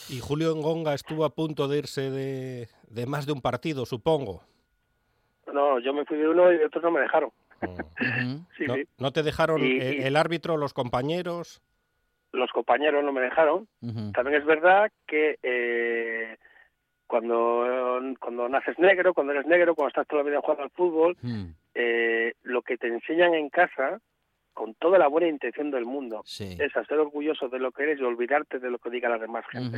[0.07, 4.43] Y Julio Engonga estuvo a punto de irse de, de más de un partido, supongo.
[5.51, 7.31] No, yo me fui de uno y otros no me dejaron.
[8.57, 8.83] Sí, ¿No, sí.
[8.97, 11.61] no te dejaron Y- el, árbitro, los compañeros?
[12.31, 13.67] Los compañeros no me dejaron.
[14.13, 16.37] También es verdad que eh,
[17.09, 21.17] cuando, cuando naces negro, cuando eres negro, cuando estás toda la vida jugando al fútbol,
[21.23, 21.45] Mm.
[21.73, 23.99] eh, lo que te enseñan en casa,
[24.53, 26.55] con toda la buena intención del mundo, Sí.
[26.59, 29.17] es a ser orgulloso de lo que eres y olvidarte de lo que diga la
[29.17, 29.77] demás gente.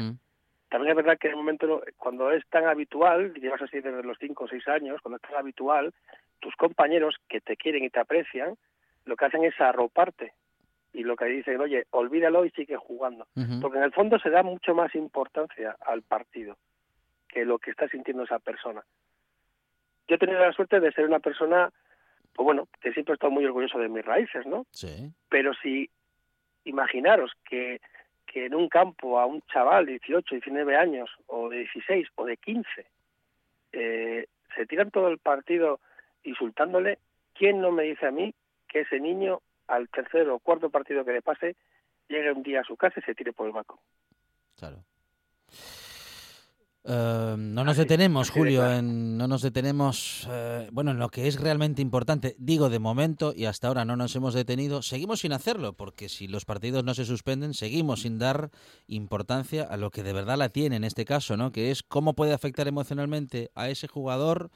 [0.69, 4.17] También es verdad que en el momento, cuando es tan habitual, llevas así desde los
[4.19, 5.93] 5 o 6 años, cuando es tan habitual,
[6.41, 8.55] tus compañeros que te quieren y te aprecian,
[9.05, 10.33] lo que hacen es arroparte.
[10.93, 13.25] Y lo que dicen, oye, olvídalo y sigue jugando.
[13.61, 16.57] Porque en el fondo se da mucho más importancia al partido
[17.31, 18.83] que lo que está sintiendo esa persona.
[20.07, 21.71] Yo he tenido la suerte de ser una persona,
[22.33, 24.65] pues bueno, que siempre he estado muy orgulloso de mis raíces, ¿no?
[24.71, 25.11] Sí.
[25.29, 25.89] Pero si
[26.65, 27.79] imaginaros que,
[28.25, 32.25] que en un campo a un chaval de 18, 19 años, o de 16, o
[32.25, 32.85] de 15,
[33.73, 35.79] eh, se tiran todo el partido
[36.23, 36.99] insultándole,
[37.33, 38.33] ¿quién no me dice a mí
[38.67, 41.55] que ese niño al tercer o cuarto partido que le pase
[42.09, 43.79] llegue un día a su casa y se tire por el banco?
[44.57, 44.83] Claro.
[46.83, 51.39] Eh, no nos detenemos, Julio, en, no nos detenemos, eh, bueno, en lo que es
[51.39, 52.35] realmente importante.
[52.39, 56.27] Digo de momento, y hasta ahora no nos hemos detenido, seguimos sin hacerlo, porque si
[56.27, 58.49] los partidos no se suspenden, seguimos sin dar
[58.87, 61.51] importancia a lo que de verdad la tiene en este caso, ¿no?
[61.51, 64.49] Que es cómo puede afectar emocionalmente a ese jugador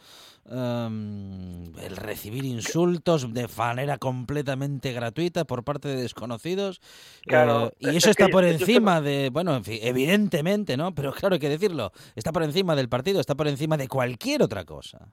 [0.48, 6.80] el recibir insultos de manera completamente gratuita por parte de desconocidos.
[7.26, 10.78] Claro, Eh, y es eso está yo- por yo encima de, bueno, en fin, evidentemente,
[10.78, 10.94] ¿no?
[10.94, 14.44] Pero claro, hay que decirlo, está por encima del partido, está por encima de cualquier
[14.44, 15.08] otra cosa.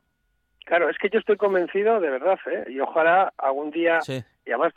[0.65, 2.65] Claro, es que yo estoy convencido de verdad, ¿eh?
[2.71, 4.23] Y ojalá algún día, Sí.
[4.47, 4.73] y además,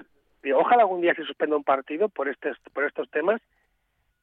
[0.57, 3.41] ojalá algún día se suspenda un partido por, este, por estos temas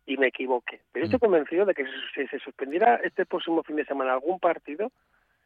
[0.07, 0.81] y me equivoque.
[0.92, 1.21] Pero estoy Mm.
[1.21, 4.90] convencido de que si se suspendiera este próximo fin de semana algún partido,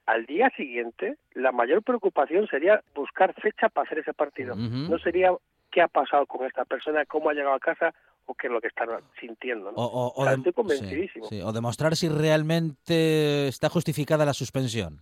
[0.07, 4.55] al día siguiente la mayor preocupación sería buscar fecha para hacer ese partido.
[4.57, 5.31] No sería
[5.71, 7.93] qué ha pasado con esta persona, cómo ha llegado a casa
[8.25, 8.89] o qué es lo que están
[9.21, 9.71] sintiendo.
[9.73, 9.77] ¿no?
[9.79, 11.27] O, o- o O sea, dem- estoy convencidísimo.
[11.27, 14.99] sí, o demostrar si realmente está justificada la suspensión.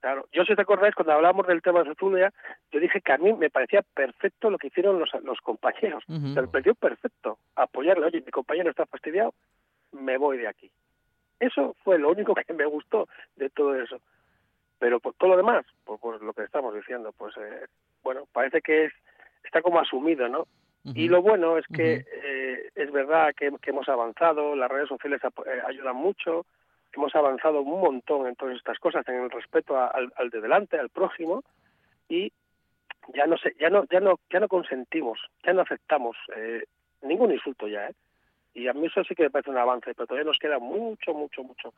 [0.00, 2.32] Claro, yo si te acordáis, cuando hablábamos del tema de Zulia,
[2.70, 6.04] yo dije que a mí me parecía perfecto lo que hicieron los, los compañeros.
[6.06, 8.06] Me pareció perfecto apoyarle.
[8.06, 9.34] Oye, mi compañero está fastidiado,
[9.92, 10.70] me voy de aquí.
[11.40, 14.00] Eso fue lo único que me gustó de todo eso.
[14.78, 17.66] Pero por todo lo demás, pues, pues lo que estamos diciendo, pues eh,
[18.02, 18.92] bueno, parece que es
[19.44, 20.46] está como asumido, ¿no?
[20.94, 25.20] Y lo bueno es que eh, es verdad que, que hemos avanzado, las redes sociales
[25.24, 26.46] eh, ayudan mucho,
[26.92, 30.40] hemos avanzado un montón en todas estas cosas, en el respeto a- al, al de
[30.40, 31.42] delante, al prójimo,
[32.08, 32.32] y
[33.14, 36.64] ya no sé, ya no, ya no, ya no consentimos, ya no aceptamos eh,
[37.02, 37.94] ningún insulto ya, ¿eh?
[38.58, 41.14] Y a mí eso sí que me parece un avance, pero todavía nos queda mucho,
[41.14, 41.72] mucho, mucho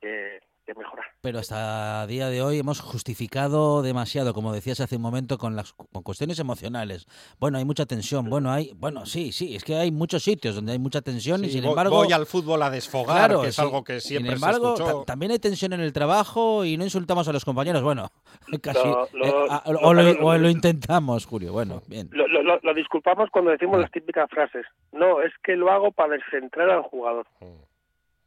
[0.00, 1.06] que, que mejorar.
[1.22, 5.72] Pero hasta día de hoy hemos justificado demasiado, como decías hace un momento, con las
[5.72, 7.06] con cuestiones emocionales.
[7.38, 8.28] Bueno, hay mucha tensión.
[8.28, 11.48] Bueno, hay, bueno, sí, sí, es que hay muchos sitios donde hay mucha tensión y
[11.50, 13.62] sin voy- embargo, voy al fútbol a desfogar, Claro, que es sí.
[13.62, 14.98] algo que siempre Sin embargo, se escuchó.
[15.00, 17.82] ta- también hay tensión en el trabajo y no insultamos a los compañeros.
[17.82, 18.10] Bueno,
[18.62, 18.86] casi.
[18.86, 21.52] Lo- lo- eh, a- lo- o, lo, lo- o lo intentamos, Julio.
[21.52, 22.10] Bueno, bien.
[22.12, 23.82] Lo, disculpamos cuando decimos Ah.
[23.82, 24.66] las típicas frases.
[24.92, 27.26] No, es que lo hago para descentrar al jugador.
[27.40, 27.46] Mm.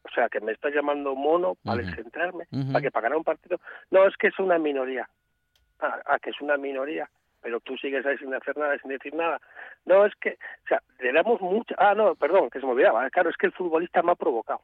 [0.04, 1.88] O sea, que me estás llamando mono para Ujú.
[1.90, 2.72] descentrarme, Ujú.
[2.72, 3.60] para que para ganar un partido.
[3.92, 5.08] No, es que es una minoría.
[5.80, 7.10] Ah, ah, que es una minoría.
[7.42, 9.40] pero tú sigues ahí sin hacer nada, sin decir nada.
[9.86, 10.32] No, es que,
[10.66, 11.74] o sea, le damos mucha...
[11.78, 13.10] Ah, no, perdón, que se me olvidaba.
[13.12, 14.60] Claro, es que el futbolista me ha provocado.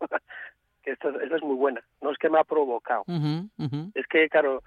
[0.84, 1.82] esta, esta es muy buena.
[2.00, 3.04] No es que me ha provocado.
[3.94, 4.62] Es que, claro,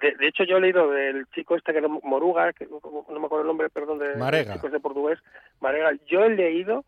[0.00, 3.18] de, de hecho yo he leído del chico este que no, Moruga, que no, no
[3.20, 4.44] me acuerdo el nombre, perdón, de Marega.
[4.50, 5.18] del chico este portugués,
[5.60, 6.84] Marega, yo he leído,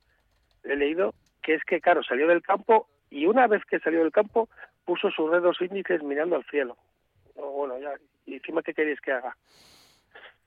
[0.65, 4.13] he leído que es que, claro, salió del campo y una vez que salió del
[4.13, 4.49] campo
[4.85, 6.77] puso sus dedos índices mirando al cielo.
[7.37, 7.93] No, bueno, ya,
[8.27, 9.37] y encima, ¿qué queréis que haga?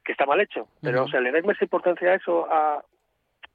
[0.03, 2.83] Que está mal hecho, pero, o sea, le dais más importancia a eso, a,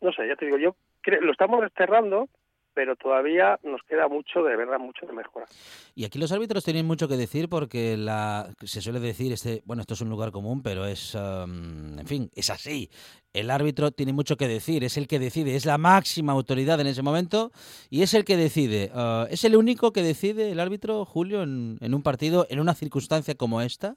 [0.00, 2.28] no sé, ya te digo, yo cre- lo estamos desterrando,
[2.74, 5.46] pero todavía nos queda mucho, de verdad, mucho de mejora.
[5.94, 9.80] Y aquí los árbitros tienen mucho que decir porque la, se suele decir, este, bueno,
[9.82, 12.88] esto es un lugar común, pero es, um, en fin, es así.
[13.32, 16.86] El árbitro tiene mucho que decir, es el que decide, es la máxima autoridad en
[16.88, 17.52] ese momento
[17.90, 18.90] y es el que decide.
[18.94, 22.74] Uh, ¿Es el único que decide el árbitro, Julio, en, en un partido, en una
[22.74, 23.96] circunstancia como esta?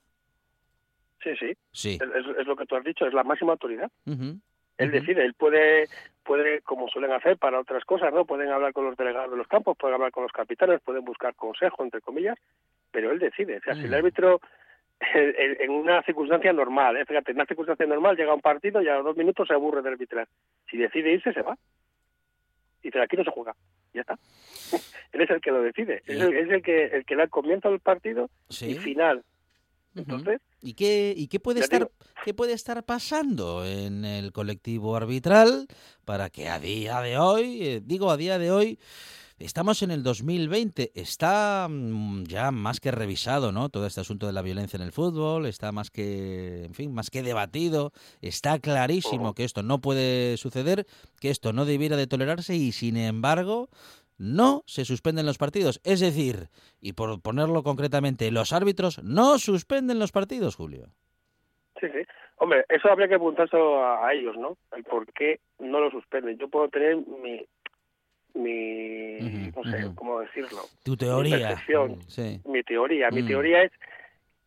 [1.23, 1.89] Sí, sí, Sí.
[2.01, 2.01] es,
[2.39, 3.89] es- lo que tú has dicho, es la máxima autoridad.
[4.77, 5.87] Él decide, él puede,
[6.23, 8.25] puede, como suelen hacer para otras cosas, ¿no?
[8.25, 11.35] Pueden hablar con los delegados de los campos, pueden hablar con los capitanes, pueden buscar
[11.35, 12.37] consejo, entre comillas,
[12.91, 13.57] pero él decide.
[13.57, 13.93] O sea, si el Mm.
[13.95, 14.39] árbitro,
[15.15, 17.05] en, una circunstancia normal, ¿eh?
[17.05, 19.53] fíjate, en una circunstancia normal llega a un partido y a los dos minutos se
[19.53, 20.27] aburre de arbitrar.
[20.69, 21.57] Si decide irse, se va.
[22.81, 23.53] Y dice, aquí no se juega.
[23.93, 24.17] Ya está.
[25.13, 26.01] él es el que lo decide.
[26.05, 28.71] Es, el, es el que el que da comienzo al partido Sí.
[28.71, 29.23] y final.
[29.95, 31.91] Entonces, ¿Y qué, y qué puede estar digo.
[32.23, 35.67] qué puede estar pasando en el colectivo arbitral
[36.05, 38.79] para que a día de hoy, eh, digo a día de hoy,
[39.39, 43.69] estamos en el 2020, está mm, ya más que revisado, ¿no?
[43.69, 47.09] Todo este asunto de la violencia en el fútbol, está más que, en fin, más
[47.09, 50.87] que debatido, está clarísimo que esto no puede suceder,
[51.19, 53.69] que esto no debiera de tolerarse y sin embargo
[54.17, 55.79] no se suspenden los partidos.
[55.83, 56.49] Es decir,
[56.81, 60.87] y por ponerlo concretamente, los árbitros no suspenden los partidos, Julio.
[61.79, 61.99] Sí, sí.
[62.37, 64.57] Hombre, eso habría que preguntárselo a, a ellos, ¿no?
[64.75, 66.37] El por qué no lo suspenden.
[66.37, 67.45] Yo puedo tener mi,
[68.33, 71.49] mi no sé cómo decirlo, Tu teoría.
[71.49, 71.99] percepción.
[72.07, 72.41] Sí.
[72.45, 73.09] mi teoría.
[73.11, 73.27] Mi Mm.
[73.27, 73.71] teoría es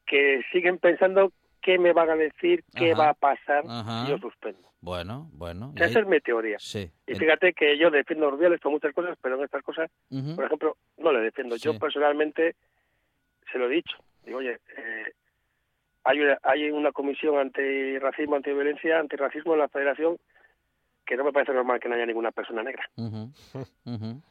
[0.06, 4.68] que siguen pensando qué me van a decir, qué va a pasar si yo suspendo.
[4.86, 5.72] Bueno, bueno.
[5.74, 6.58] y Esa ahí- es mi teoría.
[6.60, 6.88] Sí.
[7.08, 9.90] Y el- fíjate que yo defiendo a Rubiales con muchas cosas, pero en estas cosas,
[10.36, 11.56] por ejemplo, no le defiendo.
[11.56, 11.62] Sí.
[11.64, 12.54] Yo personalmente
[13.50, 13.96] se lo he dicho.
[14.24, 15.12] Digo, oye, eh,
[16.04, 20.18] hay, una, hay una comisión antirracismo, antiviolencia, antirracismo en la federación
[21.04, 22.88] que no me parece normal que no haya ninguna persona negra.
[22.96, 23.32] ujú,
[23.86, 24.22] ujú.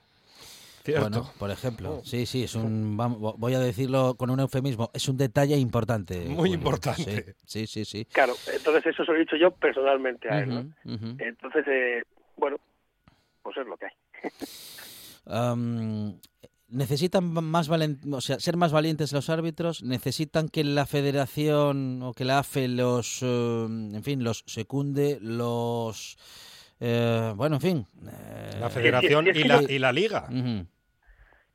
[0.85, 1.09] Cierto.
[1.09, 2.05] Bueno, por ejemplo, Oh.
[2.05, 6.19] sí, sí, es un, vamos, voy a decirlo con un eufemismo, es un detalle importante.
[6.25, 6.53] Muy Julio.
[6.53, 7.33] importante.
[7.45, 7.85] Sí, sí, sí.
[7.85, 8.05] sí.
[8.05, 10.71] Claro, entonces eso se lo he dicho yo personalmente a él.
[10.85, 12.03] Entonces, eh,
[12.37, 12.57] bueno,
[13.41, 13.91] pues es lo que hay.
[16.67, 22.13] Necesitan más valen- o sea, ser más valientes los árbitros, necesitan que la federación o
[22.13, 26.17] que la AFE los, eh, en fin, los secunde, los,
[26.79, 27.87] eh, bueno, en fin.
[28.07, 30.27] eh, La federación y la, y la liga.
[30.29, 30.65] ujú,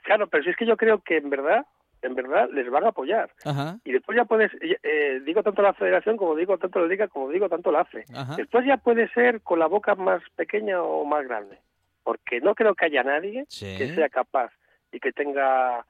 [0.02, 1.64] Claro, pero si es que yo creo que en verdad,
[2.02, 3.30] en verdad les van a apoyar.
[3.44, 7.08] Ajá, Y después ya puedes, eh, digo tanto la federación como digo tanto la liga
[7.08, 8.04] como digo tanto la AFE.
[8.14, 8.36] ajá.
[8.36, 11.58] Después ya puede ser con la boca más pequeña o más grande.
[12.02, 13.76] Porque no creo que haya nadie Sí.
[13.78, 14.50] que sea capaz
[14.92, 15.84] y que tenga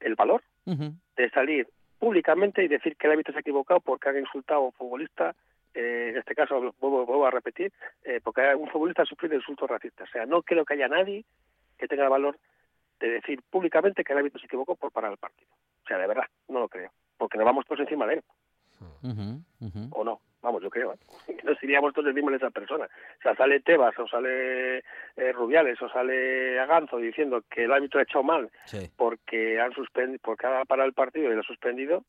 [0.00, 1.68] el valor de salir
[1.98, 5.34] públicamente y decir que el árbitro se ha equivocado porque han insultado a un futbolista,
[5.74, 7.70] eh, en este caso vuelvo, vuelvo a repetir,
[8.04, 10.08] eh, porque un futbolista ha sufrido insultos racistas.
[10.08, 11.24] O sea, no creo que haya nadie
[11.78, 12.38] que tenga el valor
[13.00, 15.50] de decir públicamente que el árbitro se equivocó por parar el partido.
[15.84, 16.90] O sea, de verdad, no lo creo.
[17.18, 18.22] Porque nos vamos todos encima de él,
[19.90, 20.20] o no.
[20.42, 20.94] Vamos, yo creo.
[20.94, 20.96] ¿eh?
[21.44, 22.86] Nos iríamos todos encima de esa persona.
[22.86, 28.00] O sea, sale Tebas, o sale eh, Rubiales, o sale Aganzo diciendo que el árbitro
[28.00, 28.90] ha echado mal Sí.
[28.96, 32.04] porque han suspendido, porque ha parado el partido y lo ha suspendido.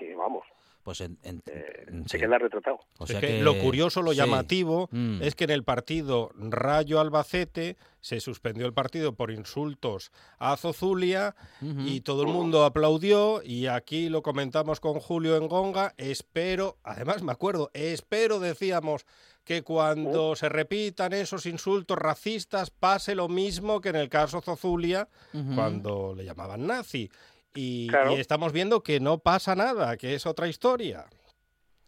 [0.00, 0.46] Y vamos,
[0.82, 2.80] Pues en, en- eh, se queda retratado.
[2.98, 4.16] O Es sea que que- lo curioso, lo sí.
[4.16, 5.22] llamativo, Mm.
[5.22, 11.36] es que en el partido Rayo Albacete se suspendió el partido por insultos a Zozulia
[11.60, 15.92] y todo el mundo aplaudió y aquí lo comentamos con Julio en Gonga.
[15.98, 19.04] Espero, además me acuerdo, espero decíamos
[19.44, 25.08] que cuando se repitan esos insultos racistas pase lo mismo que en el caso Zozulia
[25.54, 27.10] cuando le llamaban nazi.
[27.54, 28.12] Y, Claro.
[28.12, 31.04] y estamos viendo que no pasa nada, que es otra historia.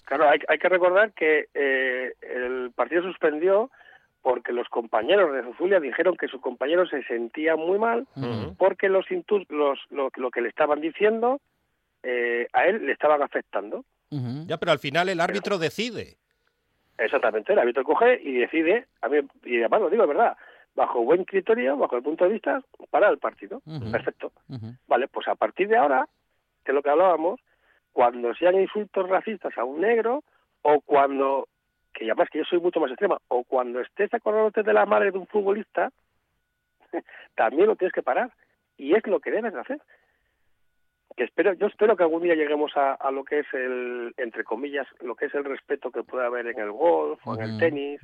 [0.05, 3.71] Claro, hay, hay que recordar que eh, el partido suspendió
[4.21, 8.07] porque los compañeros de Zuzulia dijeron que su compañero se sentía muy mal
[8.59, 11.41] porque los, intus- los lo, lo que le estaban diciendo
[12.05, 13.85] eh, a él le estaban afectando.
[14.11, 16.19] Ya, pero al final el árbitro decide.
[16.99, 20.37] Exactamente, el árbitro coge y decide, a mí, y además lo digo de verdad,
[20.75, 23.61] bajo buen criterio, bajo el punto de vista, para el partido.
[23.91, 24.33] Perfecto.
[24.87, 26.07] Vale, pues a partir de ahora,
[26.65, 27.41] que es lo que hablábamos,
[27.93, 30.23] cuando sean insultos racistas a un negro
[30.63, 31.49] o cuando,
[31.93, 34.87] que ya más que yo soy mucho más extrema, o cuando estés acordándote de la
[34.87, 35.93] madre de un futbolista,
[37.35, 38.33] también lo tienes que parar.
[38.79, 39.81] Y es lo que debes de hacer.
[41.15, 44.45] Que espero, yo espero que algún día lleguemos a, a lo que es el, entre
[44.45, 47.59] comillas, lo que es el respeto que puede haber en el golf o en el
[47.59, 48.01] tenis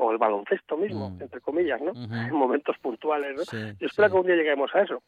[0.00, 1.22] o el baloncesto mismo, Mm.
[1.22, 1.92] entre comillas, ¿no?
[1.92, 3.44] En momentos puntuales, ¿no?
[3.44, 3.96] Sí, yo espero sí.
[3.96, 5.02] que algún día lleguemos a eso.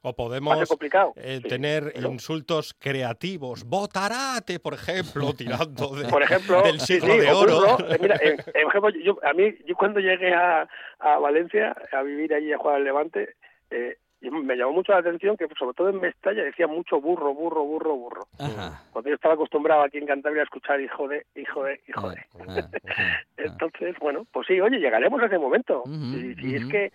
[0.00, 1.12] O podemos complicado.
[1.16, 3.64] eh, sí, tener pero- insultos creativos.
[3.64, 7.78] Botarate, por ejemplo, tirando de- por ejemplo, del siglo sí, de oro.
[7.80, 10.68] Eh, mira, en ejemplo, yo, a mí, yo cuando llegué a,
[11.00, 13.34] a Valencia a vivir allí a jugar al Levante,
[13.70, 17.32] eh, y me llamó mucho la atención que sobre todo en Mestalla decía mucho burro,
[17.34, 18.26] burro, burro, burro.
[18.38, 18.82] Ajá.
[18.92, 22.16] Cuando yo estaba acostumbrado aquí en Cantabria a escuchar hijo de, hijo de, hijo de.
[22.40, 23.20] Ah, ah, ah.
[23.36, 25.82] Entonces, bueno, pues sí, oye, llegaremos a ese momento.
[25.82, 26.92] Ujú, y, y es que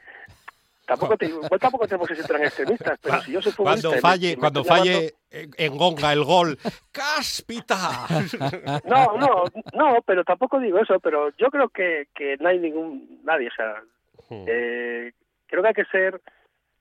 [0.85, 3.87] tampoco, te, igual tampoco tenemos que ser tan extremistas, pero si yo soy futbolista...
[3.87, 6.57] Cuando falle, cuando llamando- falle eh, en Gonga el gol,
[6.91, 8.07] ¡cáspita!
[8.85, 9.43] No, no,
[9.73, 13.53] no, pero tampoco digo eso, pero yo creo que, que no hay ningún, nadie, o
[13.55, 13.81] sea,
[14.29, 14.45] Hmm.
[14.47, 15.11] eh,
[15.47, 16.21] creo que hay que ser,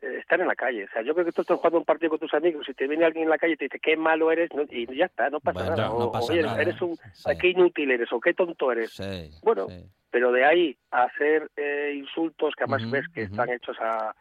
[0.02, 2.18] estar en la calle, o sea, yo creo que tú estás jugando un partido con
[2.18, 4.52] tus amigos y te viene alguien en la calle y te dice qué malo eres,
[4.54, 6.96] no- y ya está, no pasa Bueno, nada, no o, pasa oye, nada, eres un,
[7.12, 7.38] sí.
[7.38, 9.84] qué inútil eres, o qué tonto eres, Sí, Bueno, sí.
[10.10, 14.14] pero de ahí a hacer eh, insultos que además Ujú, ves que están hechos a,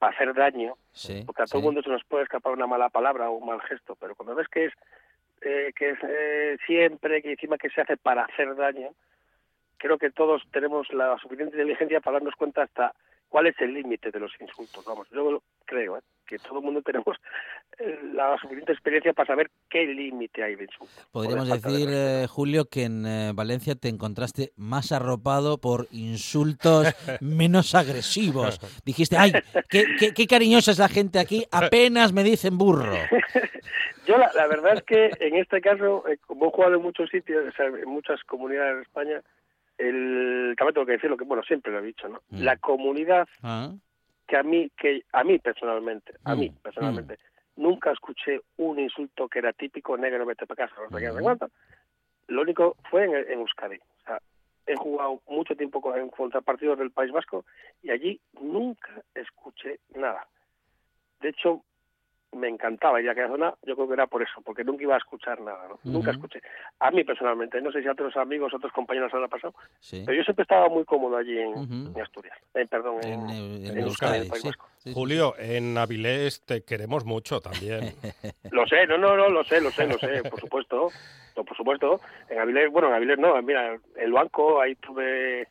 [0.00, 0.74] a hacer daño,
[1.24, 3.60] porque a todo el mundo se nos puede escapar una mala palabra o un mal
[3.62, 4.72] gesto, pero cuando ves que es
[5.42, 8.90] eh, que es eh, siempre, que encima que se hace para hacer daño,
[9.76, 12.94] creo que todos tenemos la suficiente inteligencia para darnos cuenta hasta
[13.34, 14.84] cuál es el límite de los insultos.
[14.84, 16.00] Vamos, yo creo ¿eh?
[16.24, 17.16] que todo el mundo tenemos
[17.80, 20.92] eh, la suficiente experiencia para saber qué límite hay de insulto.
[21.10, 25.58] o de Podríamos de decir, eh, Julio, que en eh, Valencia te encontraste más arropado
[25.58, 28.60] por insultos menos agresivos.
[28.84, 29.32] Dijiste, ay,
[29.68, 32.94] qué, qué, qué cariñosa es la gente aquí, apenas me dicen burro.
[34.06, 37.48] Yo la, la verdad es que en este caso, como he jugado en muchos sitios,
[37.48, 39.22] o sea, en muchas comunidades de España,
[39.78, 42.20] el también tengo que decirlo que bueno siempre lo he dicho, ¿no?
[42.30, 42.42] Mm.
[42.42, 43.72] La comunidad Ah,
[44.26, 47.18] que a mí que a mí personalmente, a Mm, mí personalmente,
[47.56, 51.38] nunca escuché un insulto que era típico negro vete para casa, no sé qué, Mm.
[52.28, 53.76] Lo único fue en, en Euskadi.
[53.76, 54.18] O sea,
[54.66, 57.44] he jugado mucho tiempo con, en contrapartidos del País Vasco
[57.82, 60.26] y allí nunca escuché nada.
[61.20, 61.62] De hecho,
[62.34, 64.94] me encantaba ir a aquella zona, yo creo que era por eso, porque nunca iba
[64.94, 65.78] a escuchar nada, ¿no?
[65.84, 66.40] Nunca escuché.
[66.80, 70.02] A mí personalmente, no sé si a otros amigos, otros compañeros les ha pasado, sí.
[70.04, 71.92] pero yo siempre estaba muy cómodo allí en, Ujú.
[71.94, 74.48] en Asturias, Eh, perdón, En, en, en en Euskadi, Euskadi, en el País sí.
[74.48, 74.66] Vasco.
[74.78, 77.80] Sí, sí, Julio, en Avilés te queremos mucho también.
[78.50, 80.88] Lo sé, no, no, no, lo sé, lo sé, lo sé, por supuesto,
[81.36, 82.00] no, por supuesto.
[82.28, 85.48] En Avilés, bueno, en Avilés no, mira, el banco, ahí tuve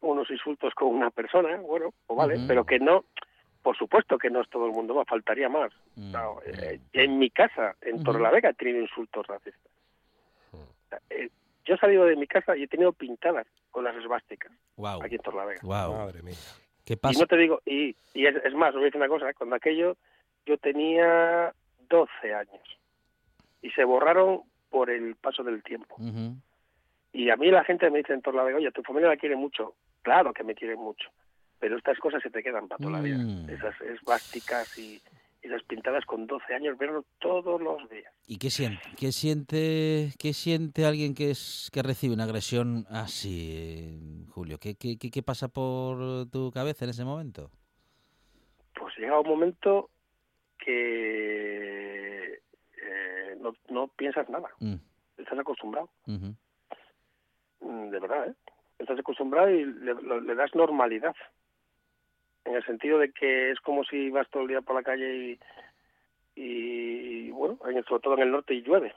[0.00, 3.04] unos insultos con una persona, bueno, pues vale, pero que no,
[3.68, 5.70] por supuesto que no es todo el mundo, va, faltaría más.
[5.94, 6.38] Mm, No, mm.
[6.46, 8.02] eh, en mi casa, en.
[8.02, 9.70] Torrelavega, he tenido insultos racistas.
[10.88, 11.28] Sea, eh,
[11.66, 14.50] yo he salido de mi casa y he tenido pintadas con las esvásticas
[15.02, 15.60] aquí en Torrelavega.
[15.62, 15.92] guau.
[15.98, 16.32] Madre mía.
[16.86, 17.20] ¿Qué Y pasa?
[17.20, 19.56] no te digo, y, y es, es más, os voy a decir una cosa, cuando
[19.56, 19.98] aquello
[20.46, 21.52] yo tenía
[21.90, 22.62] 12 años
[23.60, 25.94] y se borraron por el paso del tiempo.
[27.12, 29.74] Y a mí la gente me dice en Torlavega, oye, tu familia la quiere mucho.
[30.00, 31.10] Claro que me quiere mucho,
[31.58, 33.18] pero estas cosas se te quedan para toda la vida.
[33.18, 33.50] Mm.
[33.50, 35.00] Esas esvásticas y
[35.42, 38.12] esas pintadas con 12 años, verlo todos los días.
[38.26, 44.26] ¿Y qué siente, qué siente, qué siente alguien que es que recibe una agresión así,
[44.30, 44.58] Julio?
[44.58, 47.50] ¿Qué, qué, qué, qué pasa por tu cabeza en ese momento?
[48.74, 49.90] Pues llega un momento
[50.58, 54.74] que eh, no, no piensas nada, Mm,
[55.16, 55.88] estás acostumbrado.
[56.06, 58.34] Mm, de verdad, ¿eh?
[58.78, 61.14] Estás acostumbrado y le, le das normalidad.
[62.48, 65.38] En el sentido de que es como si vas todo el día por la calle
[66.34, 68.92] y, y bueno, en- sobre todo en el norte y llueve.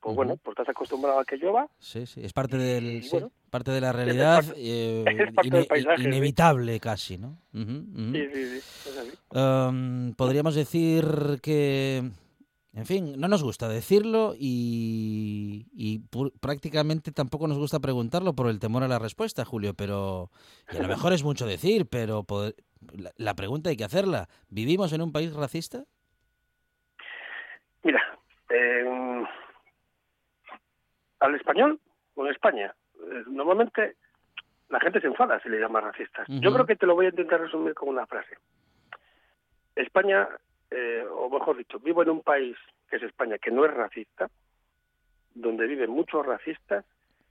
[0.00, 1.68] Pues bueno, pues estás acostumbrado a que llueva.
[1.78, 5.32] Sí, sí, es parte del, y sí, bueno, parte de la realidad, parte- eh, es
[5.34, 6.08] parte del ine- paisaje, sí.
[6.08, 7.36] inevitable casi, ¿no?
[7.52, 8.56] Sí, sí, sí.
[8.58, 9.12] es así.
[9.38, 11.04] Um, podríamos decir
[11.42, 12.02] que,
[12.76, 16.02] en fin, no nos gusta decirlo y,
[16.40, 20.30] prácticamente tampoco nos gusta preguntarlo por el temor a la respuesta, Julio, pero
[20.70, 22.54] y a lo mejor es mucho decir, pero pod-
[22.92, 24.28] la, la pregunta hay que hacerla.
[24.50, 25.84] ¿Vivimos en un país racista?
[27.82, 28.02] Mira,
[28.50, 29.24] eh,
[31.20, 31.80] al español
[32.14, 33.96] o en España, eh, normalmente
[34.68, 36.26] la gente se enfada si le llaman racistas.
[36.28, 38.36] Yo creo que te lo voy a intentar resumir con una frase.
[39.76, 40.28] España,
[40.70, 42.56] eh, o mejor dicho, vivo en un país
[42.88, 44.28] que es España, que no es racista,
[45.34, 46.84] donde viven muchos racistas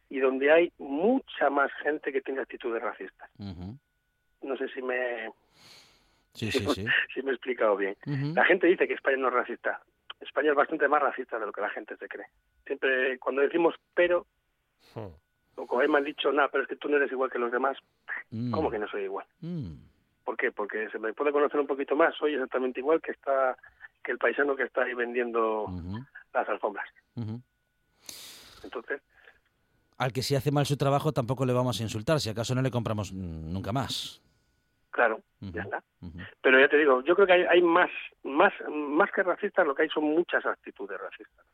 [0.09, 3.29] y donde hay mucha más gente que tiene actitudes racistas.
[3.39, 5.31] No sé si me,
[6.33, 6.85] Sí, sí, sí.
[7.13, 7.95] si me he explicado bien.
[8.35, 9.81] La gente dice que España no es racista.
[10.19, 12.27] España es bastante más racista de lo que la gente se cree.
[12.65, 14.25] Siempre cuando decimos pero,
[14.93, 15.09] Hmm.
[15.55, 17.51] o como me han dicho, nada, pero es que tú no eres igual que los
[17.51, 17.75] demás,
[18.29, 19.25] Mm, ¿cómo que no soy igual?
[20.25, 20.51] ¿Por qué?
[20.51, 23.55] Porque se me puede conocer un poquito más, soy exactamente igual que está
[24.03, 25.65] que el paisano que está ahí vendiendo
[26.33, 26.87] las alfombras.
[28.63, 29.01] Entonces,
[29.97, 32.61] Al que si hace mal su trabajo tampoco le vamos a insultar, si acaso no
[32.61, 34.21] le compramos nunca más.
[34.91, 35.83] claro, ya está.
[36.41, 37.89] Pero ya te digo, yo creo que hay, hay más,
[38.23, 41.45] más, más que racistas, lo que hay son muchas actitudes racistas.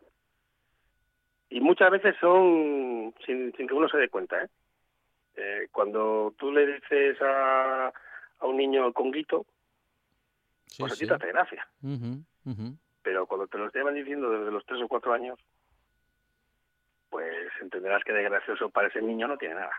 [1.50, 4.48] Y muchas veces son sin, sin que uno se dé cuenta, ¿eh?
[5.36, 7.92] Eh, Cuando tú le dices a,
[8.42, 9.46] a un niño conguito,
[10.68, 11.08] Sí, pues sí.
[11.08, 11.68] te hace gracia.
[13.04, 15.38] Pero cuando te lo llevan diciendo desde los tres o cuatro años,
[17.10, 19.74] pues entenderás que de gracioso para ese niño no tiene nada.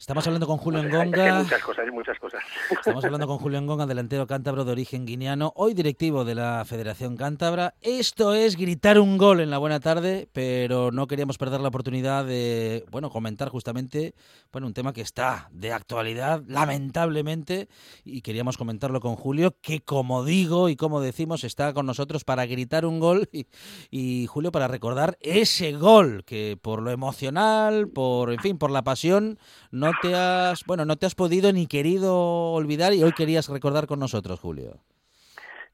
[0.00, 1.42] Estamos hablando con Julio que hay Engonga.
[1.42, 2.40] muchas cosas, hay muchas cosas.
[2.70, 7.16] Estamos hablando con Julio Engonga, delantero cántabro de origen guineano, hoy directivo de la Federación
[7.16, 7.74] Cántabra.
[7.80, 12.24] Esto es gritar un gol en la buena tarde, pero no queríamos perder la oportunidad
[12.24, 14.14] de, bueno, comentar justamente,
[14.52, 17.68] bueno, un tema que está de actualidad, lamentablemente,
[18.04, 22.46] y queríamos comentarlo con Julio, que como digo y como decimos, está con nosotros para
[22.46, 23.48] gritar un gol y,
[23.90, 28.84] y Julio para recordar ese gol que por lo emocional, por, en fin, por la
[28.84, 29.40] pasión,
[29.72, 33.86] no te has, bueno, no te has podido ni querido olvidar y hoy querías recordar
[33.86, 34.76] con nosotros, Julio.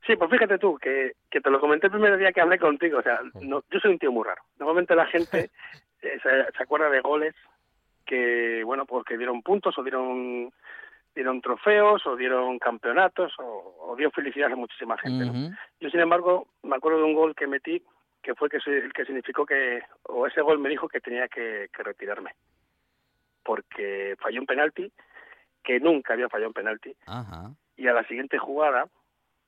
[0.07, 2.99] Sí, pues fíjate tú, que, que te lo comenté el primer día que hablé contigo.
[2.99, 4.43] O sea, no, yo soy un tío muy raro.
[4.59, 5.51] Normalmente la gente
[6.03, 7.35] eh, se, se acuerda de goles
[8.05, 10.53] que, bueno, pues que dieron puntos o dieron
[11.15, 15.25] dieron trofeos o dieron campeonatos o, o dio felicidad a muchísima gente.
[15.25, 15.57] ¿no?
[15.81, 17.83] Yo, sin embargo, me acuerdo de un gol que metí
[18.25, 21.69] que fue que, el que significó que, o ese gol me dijo que tenía que,
[21.73, 22.33] que retirarme.
[23.45, 24.91] Porque falló un penalti,
[25.63, 27.51] que nunca había fallado un penalti, Ajá.
[27.77, 28.87] y a la siguiente jugada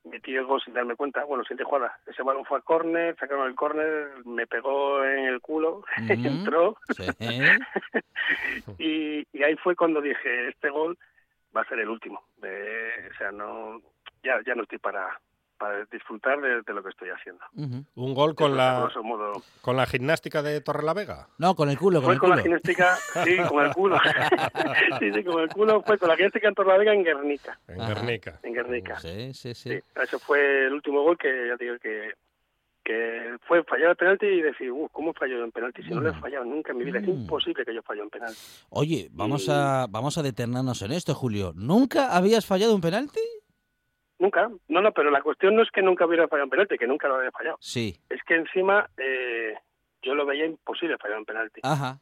[0.03, 1.23] metí el gol sin darme cuenta.
[1.25, 5.41] Bueno, siguiente jugada, ese balón fue a córner, sacaron el córner, me pegó en el
[5.41, 6.77] culo, entró,
[8.77, 10.97] y ahí fue cuando dije, este gol
[11.55, 12.23] va a ser el último.
[12.41, 13.81] Eh, o sea, no
[14.23, 15.19] ya ya no estoy para
[15.57, 17.43] para disfrutar de, de lo que estoy haciendo.
[17.55, 17.83] Ujú.
[17.95, 21.27] Un gol con Entonces, la, grosso modo, con la gimnástica de Torrelavega.
[21.37, 22.43] No, con el culo, con fue el con la culo.
[22.43, 23.97] gimnástica, sí, con el culo.
[24.99, 27.59] sí, sí, con el culo fue con la gimnástica en Torlavega en Guernica.
[27.67, 27.93] En Ajá.
[27.93, 28.39] Guernica.
[28.43, 28.99] En Guernica.
[28.99, 29.69] Sí, sí, sí.
[29.69, 32.11] Sí, ese fue el último gol que ya digo que
[32.83, 35.83] que fue fallar el penalti y decir, uh, ¿cómo falló en penalti?
[35.83, 36.21] Si no le he Mm.
[36.21, 37.11] fallado nunca en mi vida, es Mm.
[37.23, 38.39] imposible que yo falle en penalti.
[38.69, 41.51] Oye, vamos Y- a vamos a detenernos en esto, Julio.
[41.53, 43.19] ¿Nunca habías fallado un penalti?
[44.19, 46.87] Nunca, no, no, pero la cuestión no es que nunca hubiera fallado en penalti, que
[46.87, 47.57] nunca lo había fallado.
[47.59, 47.95] Sí.
[48.09, 49.53] Es que encima eh,
[50.01, 51.61] yo lo veía imposible fallar en penalti.
[51.63, 51.99] Ajá.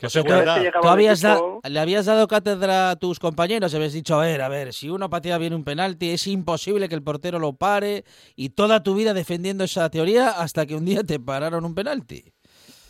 [0.00, 4.24] Que llegaba Tú habías da- le habías dado cátedra a tus compañeros, habías dicho, a
[4.24, 7.52] ver, a ver, si uno patea bien un penalti, es imposible que el portero lo
[7.52, 8.04] pare,
[8.34, 12.32] y toda tu vida defendiendo esa teoría hasta que un día te pararon un penalti.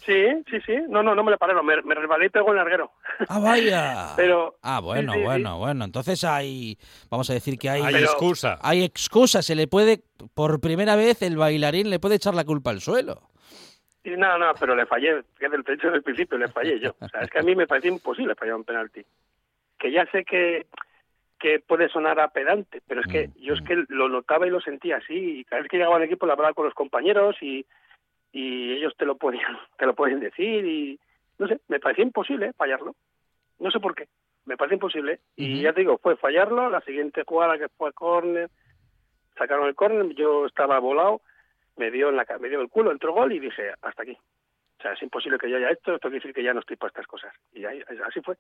[0.09, 2.57] Sí, sí, sí, no, no, no me lo pararon, me, me resbalé y pegó el
[2.57, 2.93] larguero.
[3.29, 4.07] ¡Ah, vaya!
[4.17, 5.85] Pero, Ah, bueno, sí, sí, bueno, bueno.
[5.85, 6.79] Entonces hay,
[7.11, 8.59] vamos a decir que hay, Hay Pero- excusa.
[8.63, 9.43] hay excusa.
[9.43, 10.01] Se le puede,
[10.35, 13.21] por primera vez, el bailarín le puede echar la culpa al suelo.
[14.03, 16.97] sí, no, no, pero le fallé, que del hecho del principio le fallé yo.
[17.01, 19.05] O sea, es que a mí me parecía imposible fallar un penalti.
[19.79, 20.67] Que ya sé que
[21.39, 23.65] que puede sonar a pedante, pero es que Mm, yo es mm.
[23.67, 25.41] que lo notaba y lo sentía así.
[25.41, 27.65] Y cada vez que llegaba al equipo lo hablaba con los compañeros y,
[28.33, 30.99] y ellos te lo podían te lo pueden decir y
[31.39, 32.95] no sé, me parecía imposible fallarlo.
[33.61, 34.07] No sé por qué,
[34.45, 35.21] me parece imposible.
[35.37, 38.51] Y ya te digo, fue fallarlo, la siguiente jugada que fue a córner,
[39.37, 41.21] sacaron el córner, yo estaba volado,
[41.77, 44.13] me dio en la me dio el culo, entró gol y dije, hasta aquí.
[44.79, 46.77] O sea, es imposible que yo haya esto, esto quiere decir que ya no estoy
[46.77, 47.33] para estas cosas.
[47.53, 48.37] Y ahí- así fue.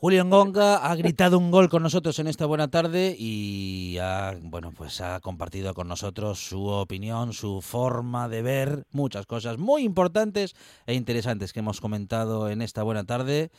[0.00, 4.72] Julio Ngonga ha gritado un gol con nosotros en esta buena tarde y ha, bueno,
[4.74, 10.54] pues ha compartido con nosotros su opinión, su forma de ver muchas cosas muy importantes
[10.86, 13.50] e interesantes que hemos comentado en esta buena tarde.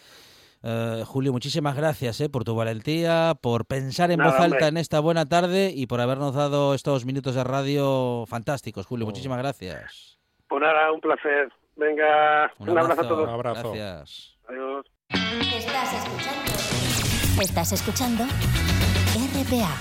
[0.63, 4.67] Eh, Julio, muchísimas gracias eh, por tu valentía, por pensar en Nada, voz alta hombre.
[4.69, 8.87] en esta buena tarde y por habernos dado estos minutos de radio fantásticos.
[8.87, 10.17] Julio, muchísimas gracias.
[10.47, 11.53] Pues nada, un placer.
[11.75, 13.27] Venga, un, abrazo a todos.
[13.27, 13.73] Un abrazo.
[13.73, 14.39] Gracias.
[14.49, 14.87] Adiós.
[15.13, 17.41] Estás escuchando.
[17.41, 19.75] Estás escuchando RPA,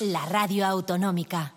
[0.00, 1.54] la radio autonómica.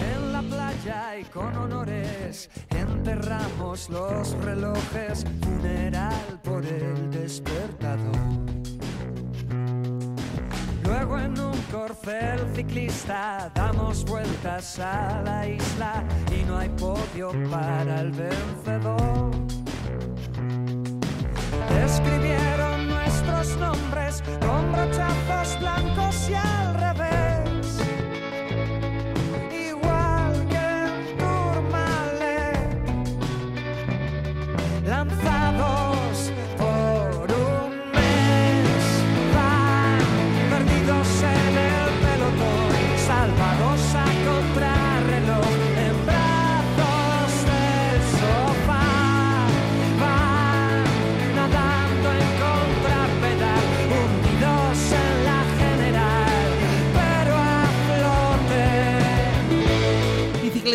[0.00, 8.51] En la playa y con honores enterramos los relojes, funeral por el despertador.
[11.82, 19.30] Corcel ciclista damos vueltas a la isla y no hay podio para el vencedor.
[21.84, 26.81] escribieron nuestros nombres con brochazos blancos y al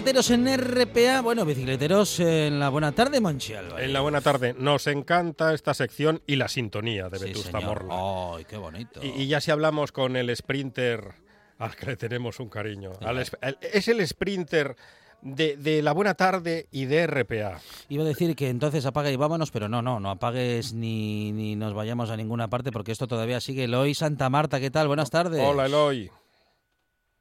[0.07, 0.47] Bicicleteros en
[0.87, 3.85] RPA, bueno, bicicleteros en la buena tarde, Álvarez.
[3.85, 7.83] En la buena tarde, nos encanta esta sección y la sintonía de Sí, Vetusta señor.
[7.85, 8.37] Morla.
[8.37, 9.01] Ay, qué bonito.
[9.03, 11.11] Y, y ya si hablamos con el sprinter
[11.59, 12.93] al que le tenemos un cariño.
[13.01, 14.77] al es, el- es el sprinter
[15.21, 17.59] de, de la buena tarde y de RPA.
[17.89, 21.57] Iba a decir que entonces apaga y vámonos, pero no, no, no apagues ni, ni
[21.57, 23.65] nos vayamos a ninguna parte porque esto todavía sigue.
[23.65, 24.87] Eloy Santa Marta, ¿qué tal?
[24.87, 25.41] Buenas tardes.
[25.45, 26.09] Hola, Eloy.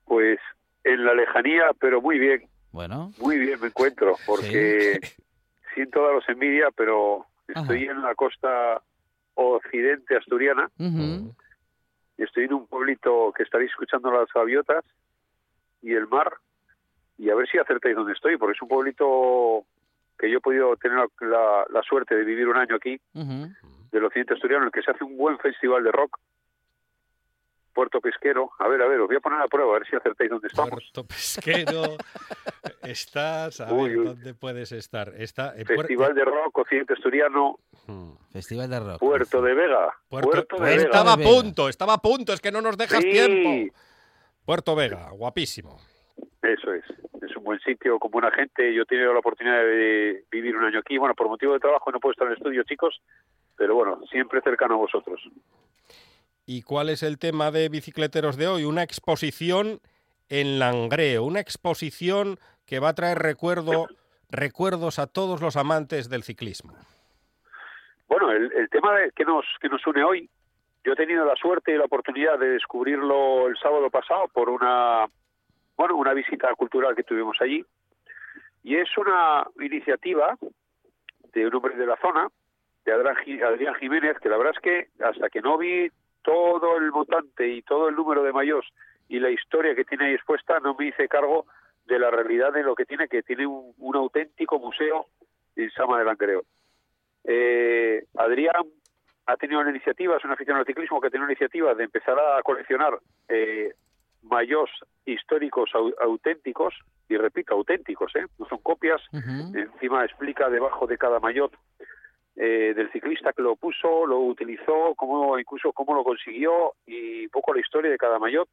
[0.04, 0.38] Pues
[0.84, 5.00] en la lejanía, pero muy bien, Bueno, muy bien me encuentro, porque
[5.74, 8.82] siento daros envidia, pero estoy en la costa
[9.34, 10.68] occidente asturiana,
[12.18, 14.84] estoy en un pueblito que estaréis escuchando las gaviotas
[15.80, 16.34] y el mar,
[17.16, 19.64] y a ver si acertáis dónde estoy, porque es un pueblito
[20.18, 23.54] que yo he podido tener la, la- la suerte de vivir un año aquí, ujú.
[23.90, 26.18] del occidente asturiano, en el que se hace un buen festival de rock.
[27.74, 28.50] Puerto Pesquero.
[28.58, 30.48] A ver, a ver, os voy a poner a prueba, a ver si acertáis dónde
[30.48, 30.70] estamos.
[30.70, 31.96] Puerto Pesquero.
[32.90, 33.60] Estás.
[33.60, 34.04] A Uy, ver, uy.
[34.06, 35.12] ¿dónde puedes estar?
[35.16, 38.12] Está en Puer- Festival de rock occidente asturiano, Hmm.
[38.32, 38.98] Festival de Rock.
[38.98, 39.92] Puerto de Vega.
[40.08, 40.82] Puerto- Puerto, de Vega.
[40.82, 43.10] estaba a punto, estaba a punto, es que no nos dejas Sí.
[43.10, 43.76] tiempo.
[44.44, 45.78] Puerto Vega, guapísimo.
[46.42, 46.84] Eso es.
[47.22, 48.72] Es un buen sitio, con buena gente.
[48.74, 50.98] Yo he tenido la oportunidad de vivir un año aquí.
[50.98, 53.00] Bueno, por motivo de trabajo no puedo estar en el estudio, chicos,
[53.56, 55.20] pero bueno, siempre cercano a vosotros.
[56.44, 58.64] ¿Y cuál es el tema de bicicleteros de hoy?
[58.64, 59.80] Una exposición
[60.28, 63.86] en Langreo, una exposición que va a traer recuerdo,
[64.30, 66.74] recuerdos a todos los amantes del ciclismo.
[68.08, 70.30] Bueno, el, tema que nos que nos une hoy,
[70.84, 75.06] yo he tenido la suerte y la oportunidad de descubrirlo el sábado pasado por una
[75.76, 77.64] bueno una visita cultural que tuvimos allí
[78.62, 80.36] y es una iniciativa
[81.32, 82.28] de un hombre de la zona,
[82.84, 85.88] de Adrián Jiménez, que la verdad es que hasta que no vi
[86.22, 88.66] todo el montante y todo el número de mayos
[89.08, 91.46] y la historia que tiene ahí expuesta, no me hice cargo
[91.86, 95.06] de la realidad de lo que tiene, que tiene un, un auténtico museo
[95.54, 96.42] en Sama de Langreo.
[97.24, 98.66] Eh, Adrián
[99.26, 101.84] ha tenido una iniciativa, es un aficionado al ciclismo que ha tenido una iniciativa de
[101.84, 103.72] empezar a coleccionar eh,
[104.22, 104.70] mayos
[105.04, 106.74] históricos au- auténticos,
[107.08, 108.26] y repito, auténticos, ¿eh?
[108.38, 109.00] no son copias,
[109.56, 111.52] encima explica debajo de cada maillot
[112.36, 117.30] eh, del ciclista que lo puso, lo utilizó, cómo incluso cómo lo consiguió y un
[117.30, 118.48] poco la historia de cada maillot.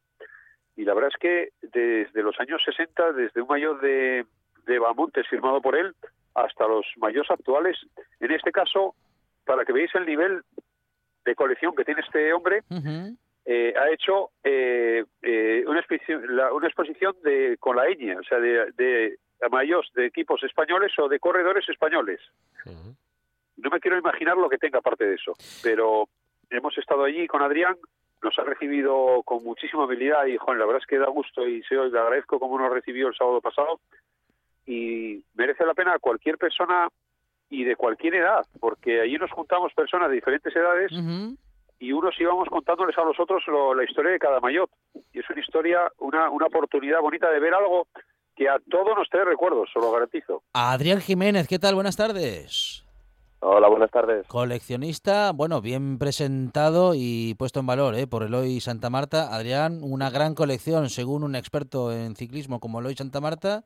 [0.75, 4.25] Y la verdad es que desde los años 60, desde un maillot de,
[4.65, 5.93] de Bamontes firmado por él
[6.35, 7.77] hasta los maillots actuales,
[8.19, 8.95] en este caso,
[9.45, 10.41] para que veáis el nivel
[11.25, 12.61] de colección que tiene este hombre,
[13.45, 18.23] eh, ha hecho eh, eh, una, exposición, la- una exposición de, con la ñ, o
[18.23, 19.17] sea, de, de
[19.51, 22.19] maillots de equipos españoles o de corredores españoles.
[23.57, 26.07] No me quiero imaginar lo que tenga aparte de eso, pero
[26.49, 27.75] hemos estado allí con Adrián,
[28.23, 31.61] nos ha recibido con muchísima habilidad y, joder, la verdad es que da gusto y
[31.63, 33.79] se, le agradezco cómo nos recibió el sábado pasado
[34.65, 36.87] y merece la pena a cualquier persona
[37.49, 40.91] y de cualquier edad, porque allí nos juntamos personas de diferentes edades
[41.79, 44.69] y unos íbamos contándoles a los otros lo- la historia de cada maillot.
[45.11, 47.87] Y es una historia, una, una oportunidad bonita de ver algo
[48.35, 50.41] que a todos nos trae recuerdos, se lo garantizo.
[50.53, 51.75] Adrián Jiménez, ¿qué tal?
[51.75, 52.82] Buenas tardes.
[53.45, 54.25] Hola, buenas tardes.
[54.27, 58.07] Coleccionista, bueno, bien presentado y puesto en valor ¿eh?
[58.07, 59.35] por Eloy Santa Marta.
[59.35, 63.63] Adrián, una gran colección, según un experto en ciclismo como Eloy Santa Marta,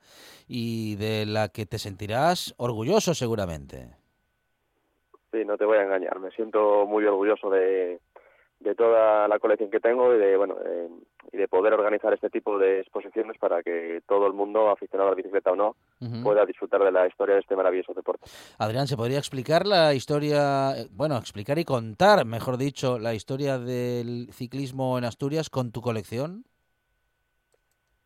[0.48, 3.90] y de la que te sentirás orgulloso seguramente.
[5.32, 6.20] Sí, no te voy a engañar.
[6.20, 8.00] Me siento muy orgulloso de,
[8.60, 10.56] de toda la colección que tengo y de bueno
[11.32, 15.12] y de poder organizar este tipo de exposiciones para que todo el mundo, aficionado a
[15.12, 15.76] la bicicleta o no,
[16.24, 18.26] pueda disfrutar de la historia de este maravilloso deporte.
[18.58, 23.58] Adrián, ¿se podría explicar la historia, eh, bueno, explicar y contar, mejor dicho, la historia
[23.58, 26.46] del ciclismo en Asturias con tu colección?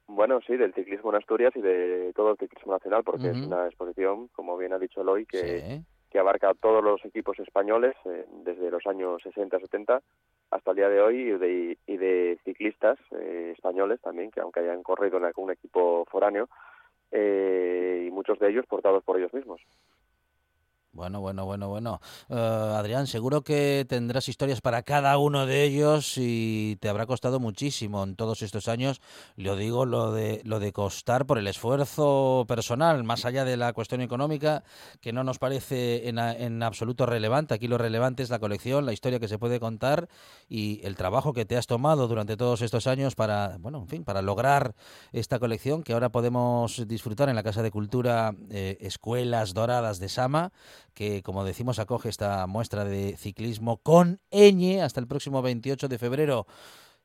[0.08, 3.66] Bueno, sí, del ciclismo en Asturias y de todo el ciclismo nacional, porque es una
[3.66, 5.86] exposición, como bien ha dicho Eloy, que, Sí.
[6.12, 10.02] Que abarca a todos los equipos españoles eh, desde los años 60-70
[10.52, 14.60] hasta el día de hoy y de, y de ciclistas eh, españoles también, que aunque
[14.60, 16.50] hayan corrido en algún equipo foráneo,
[17.12, 19.62] eh, y muchos de ellos portados por ellos mismos.
[20.94, 22.02] Bueno, bueno, bueno, bueno.
[22.28, 27.40] Eh, Adrián, seguro que tendrás historias para cada uno de ellos y te habrá costado
[27.40, 29.00] muchísimo en todos estos años.
[29.38, 33.72] Lo digo, lo de, lo de costar por el esfuerzo personal, más allá de la
[33.72, 34.66] cuestión económica,
[35.00, 37.54] que no nos parece en, en absoluto relevante.
[37.54, 40.10] Aquí lo relevante es la colección, la historia que se puede contar
[40.50, 44.04] y el trabajo que te has tomado durante todos estos años para, bueno, en fin,
[44.04, 44.76] para lograr
[45.14, 50.10] esta colección que ahora podemos disfrutar en la Casa de Cultura eh, Escuelas Doradas de
[50.10, 50.52] Sama
[50.94, 55.98] que como decimos acoge esta muestra de ciclismo con ñ hasta el próximo 28 de
[55.98, 56.48] febrero.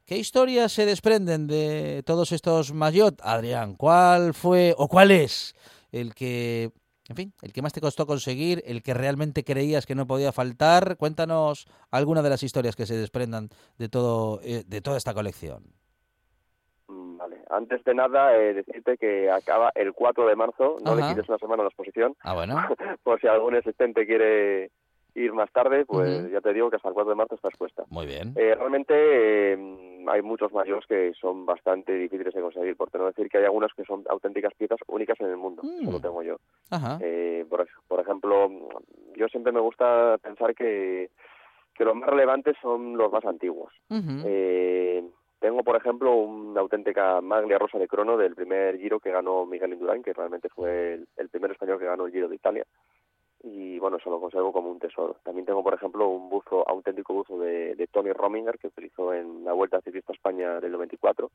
[0.05, 3.75] ¿Qué historias se desprenden de todos estos maillot, Adrián?
[3.75, 5.55] ¿Cuál fue o cuál es
[5.91, 6.71] el que,
[7.09, 10.31] en fin, el que más te costó conseguir, el que realmente creías que no podía
[10.31, 10.97] faltar?
[10.97, 15.76] Cuéntanos alguna de las historias que se desprendan de todo eh, de toda esta colección.
[17.49, 21.15] Mm, antes de nada, eh, decirte que acaba el 4 de marzo, no le Ajá.
[21.15, 22.57] quites una semana a la exposición, Ah, bueno.
[23.03, 24.71] por si algún asistente quiere
[25.15, 27.85] ir más tarde, pues ya te digo que hasta el 4 de marzo está expuesta.
[27.89, 28.33] Muy bien.
[28.37, 28.93] Eh, realmente
[29.55, 33.45] eh, hay muchos mayos que son bastante difíciles de conseguir, por no decir que hay
[33.45, 36.37] algunas que son auténticas piezas únicas en el mundo, eso lo tengo yo.
[36.71, 36.99] Ajá.
[37.01, 38.51] Eh, por, ej- por ejemplo,
[39.17, 41.09] yo siempre me gusta pensar que,
[41.75, 43.73] que los más relevantes son los más antiguos.
[43.91, 45.03] Eh,
[45.47, 49.75] tengo, por ejemplo, una auténtica maglia rosa de crono del primer Giro que ganó Miguel
[49.75, 52.65] Indurain, que realmente fue el, el primer español que ganó el Giro de Italia.
[53.45, 55.19] Y bueno, eso lo conservo como un tesoro.
[55.23, 59.45] También tengo, por ejemplo, un buzo, auténtico buzo de, de Tony Rominger que utilizó en
[59.45, 61.31] la Vuelta Ciclista a España del 94,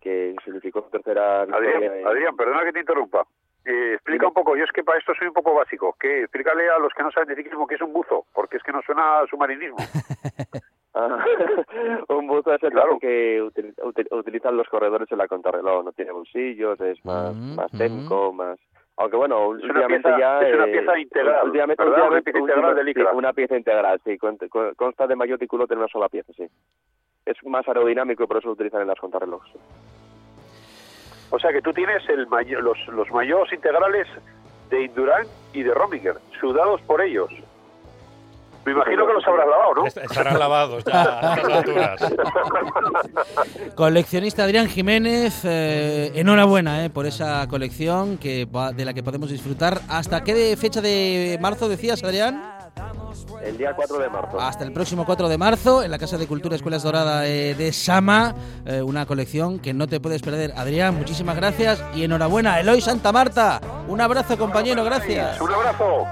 [0.00, 1.76] que significó su tercera victoria.
[1.76, 3.24] Adrián, en- Adrián, perdona que te interrumpa.
[3.64, 5.94] Eh, explica un poco, yo es que para esto soy un poco básico.
[6.00, 8.62] Que explícale a los que no saben de ciclismo qué es un buzo, porque es
[8.64, 9.76] que no suena a submarinismo.
[10.94, 11.24] Ah,
[12.08, 15.84] un buzo es el traje que util- util- utilizan los corredores en la contrarreloj.
[15.84, 18.58] No tiene bolsillos, es más, Mm, más técnico, más...
[18.96, 20.40] Aunque bueno, una últimamente pieza- ya...
[20.42, 21.98] es una eh, pieza integral, últimamente- ¿verdad?
[21.98, 23.10] Una últimamente- pieza integral de licra.
[23.10, 24.18] sí, una pieza integral, sí.
[24.18, 26.46] con- con- Consta de maillot y culote en una sola pieza, sí.
[27.26, 29.52] Es más aerodinámico y por eso lo utilizan en las contrarrelojes.
[31.30, 34.06] O sea que tú tienes el mayo- los, los mayos integrales
[34.70, 37.30] de Indurain y de Rominger, sudados por ellos.
[38.64, 39.86] Me imagino que los habrás lavado, ¿no?
[39.86, 42.00] Estarán lavados ya a estas alturas.
[43.74, 49.30] Coleccionista Adrián Jiménez, eh, enhorabuena eh, por esa colección que va- de la que podemos
[49.30, 49.80] disfrutar.
[49.88, 52.42] ¿Hasta qué fecha de marzo decías, Adrián?
[53.44, 54.40] El día 4 de marzo.
[54.40, 57.72] Hasta el próximo 4 de marzo en la Casa de Cultura Escuelas Dorada eh, de
[57.72, 58.34] Sama,
[58.64, 60.52] eh, una colección que no te puedes perder.
[60.56, 62.58] Adrián, muchísimas gracias y enhorabuena.
[62.58, 65.40] Eloy Santa Marta, un abrazo compañero, gracias.
[65.40, 66.06] Un abrazo.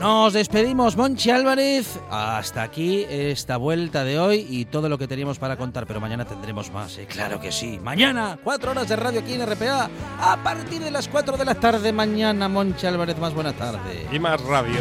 [0.00, 2.00] Nos despedimos, Monchi Álvarez.
[2.10, 6.24] Hasta aquí esta vuelta de hoy y todo lo que teníamos para contar, pero mañana
[6.24, 7.06] tendremos más, ¿eh?
[7.06, 7.78] claro que sí.
[7.78, 11.54] Mañana, cuatro horas de radio aquí en RPA, a partir de las 4 de la
[11.54, 11.92] tarde.
[11.92, 14.06] Mañana, Monchi Álvarez, más buena tarde.
[14.10, 14.80] Y más radio.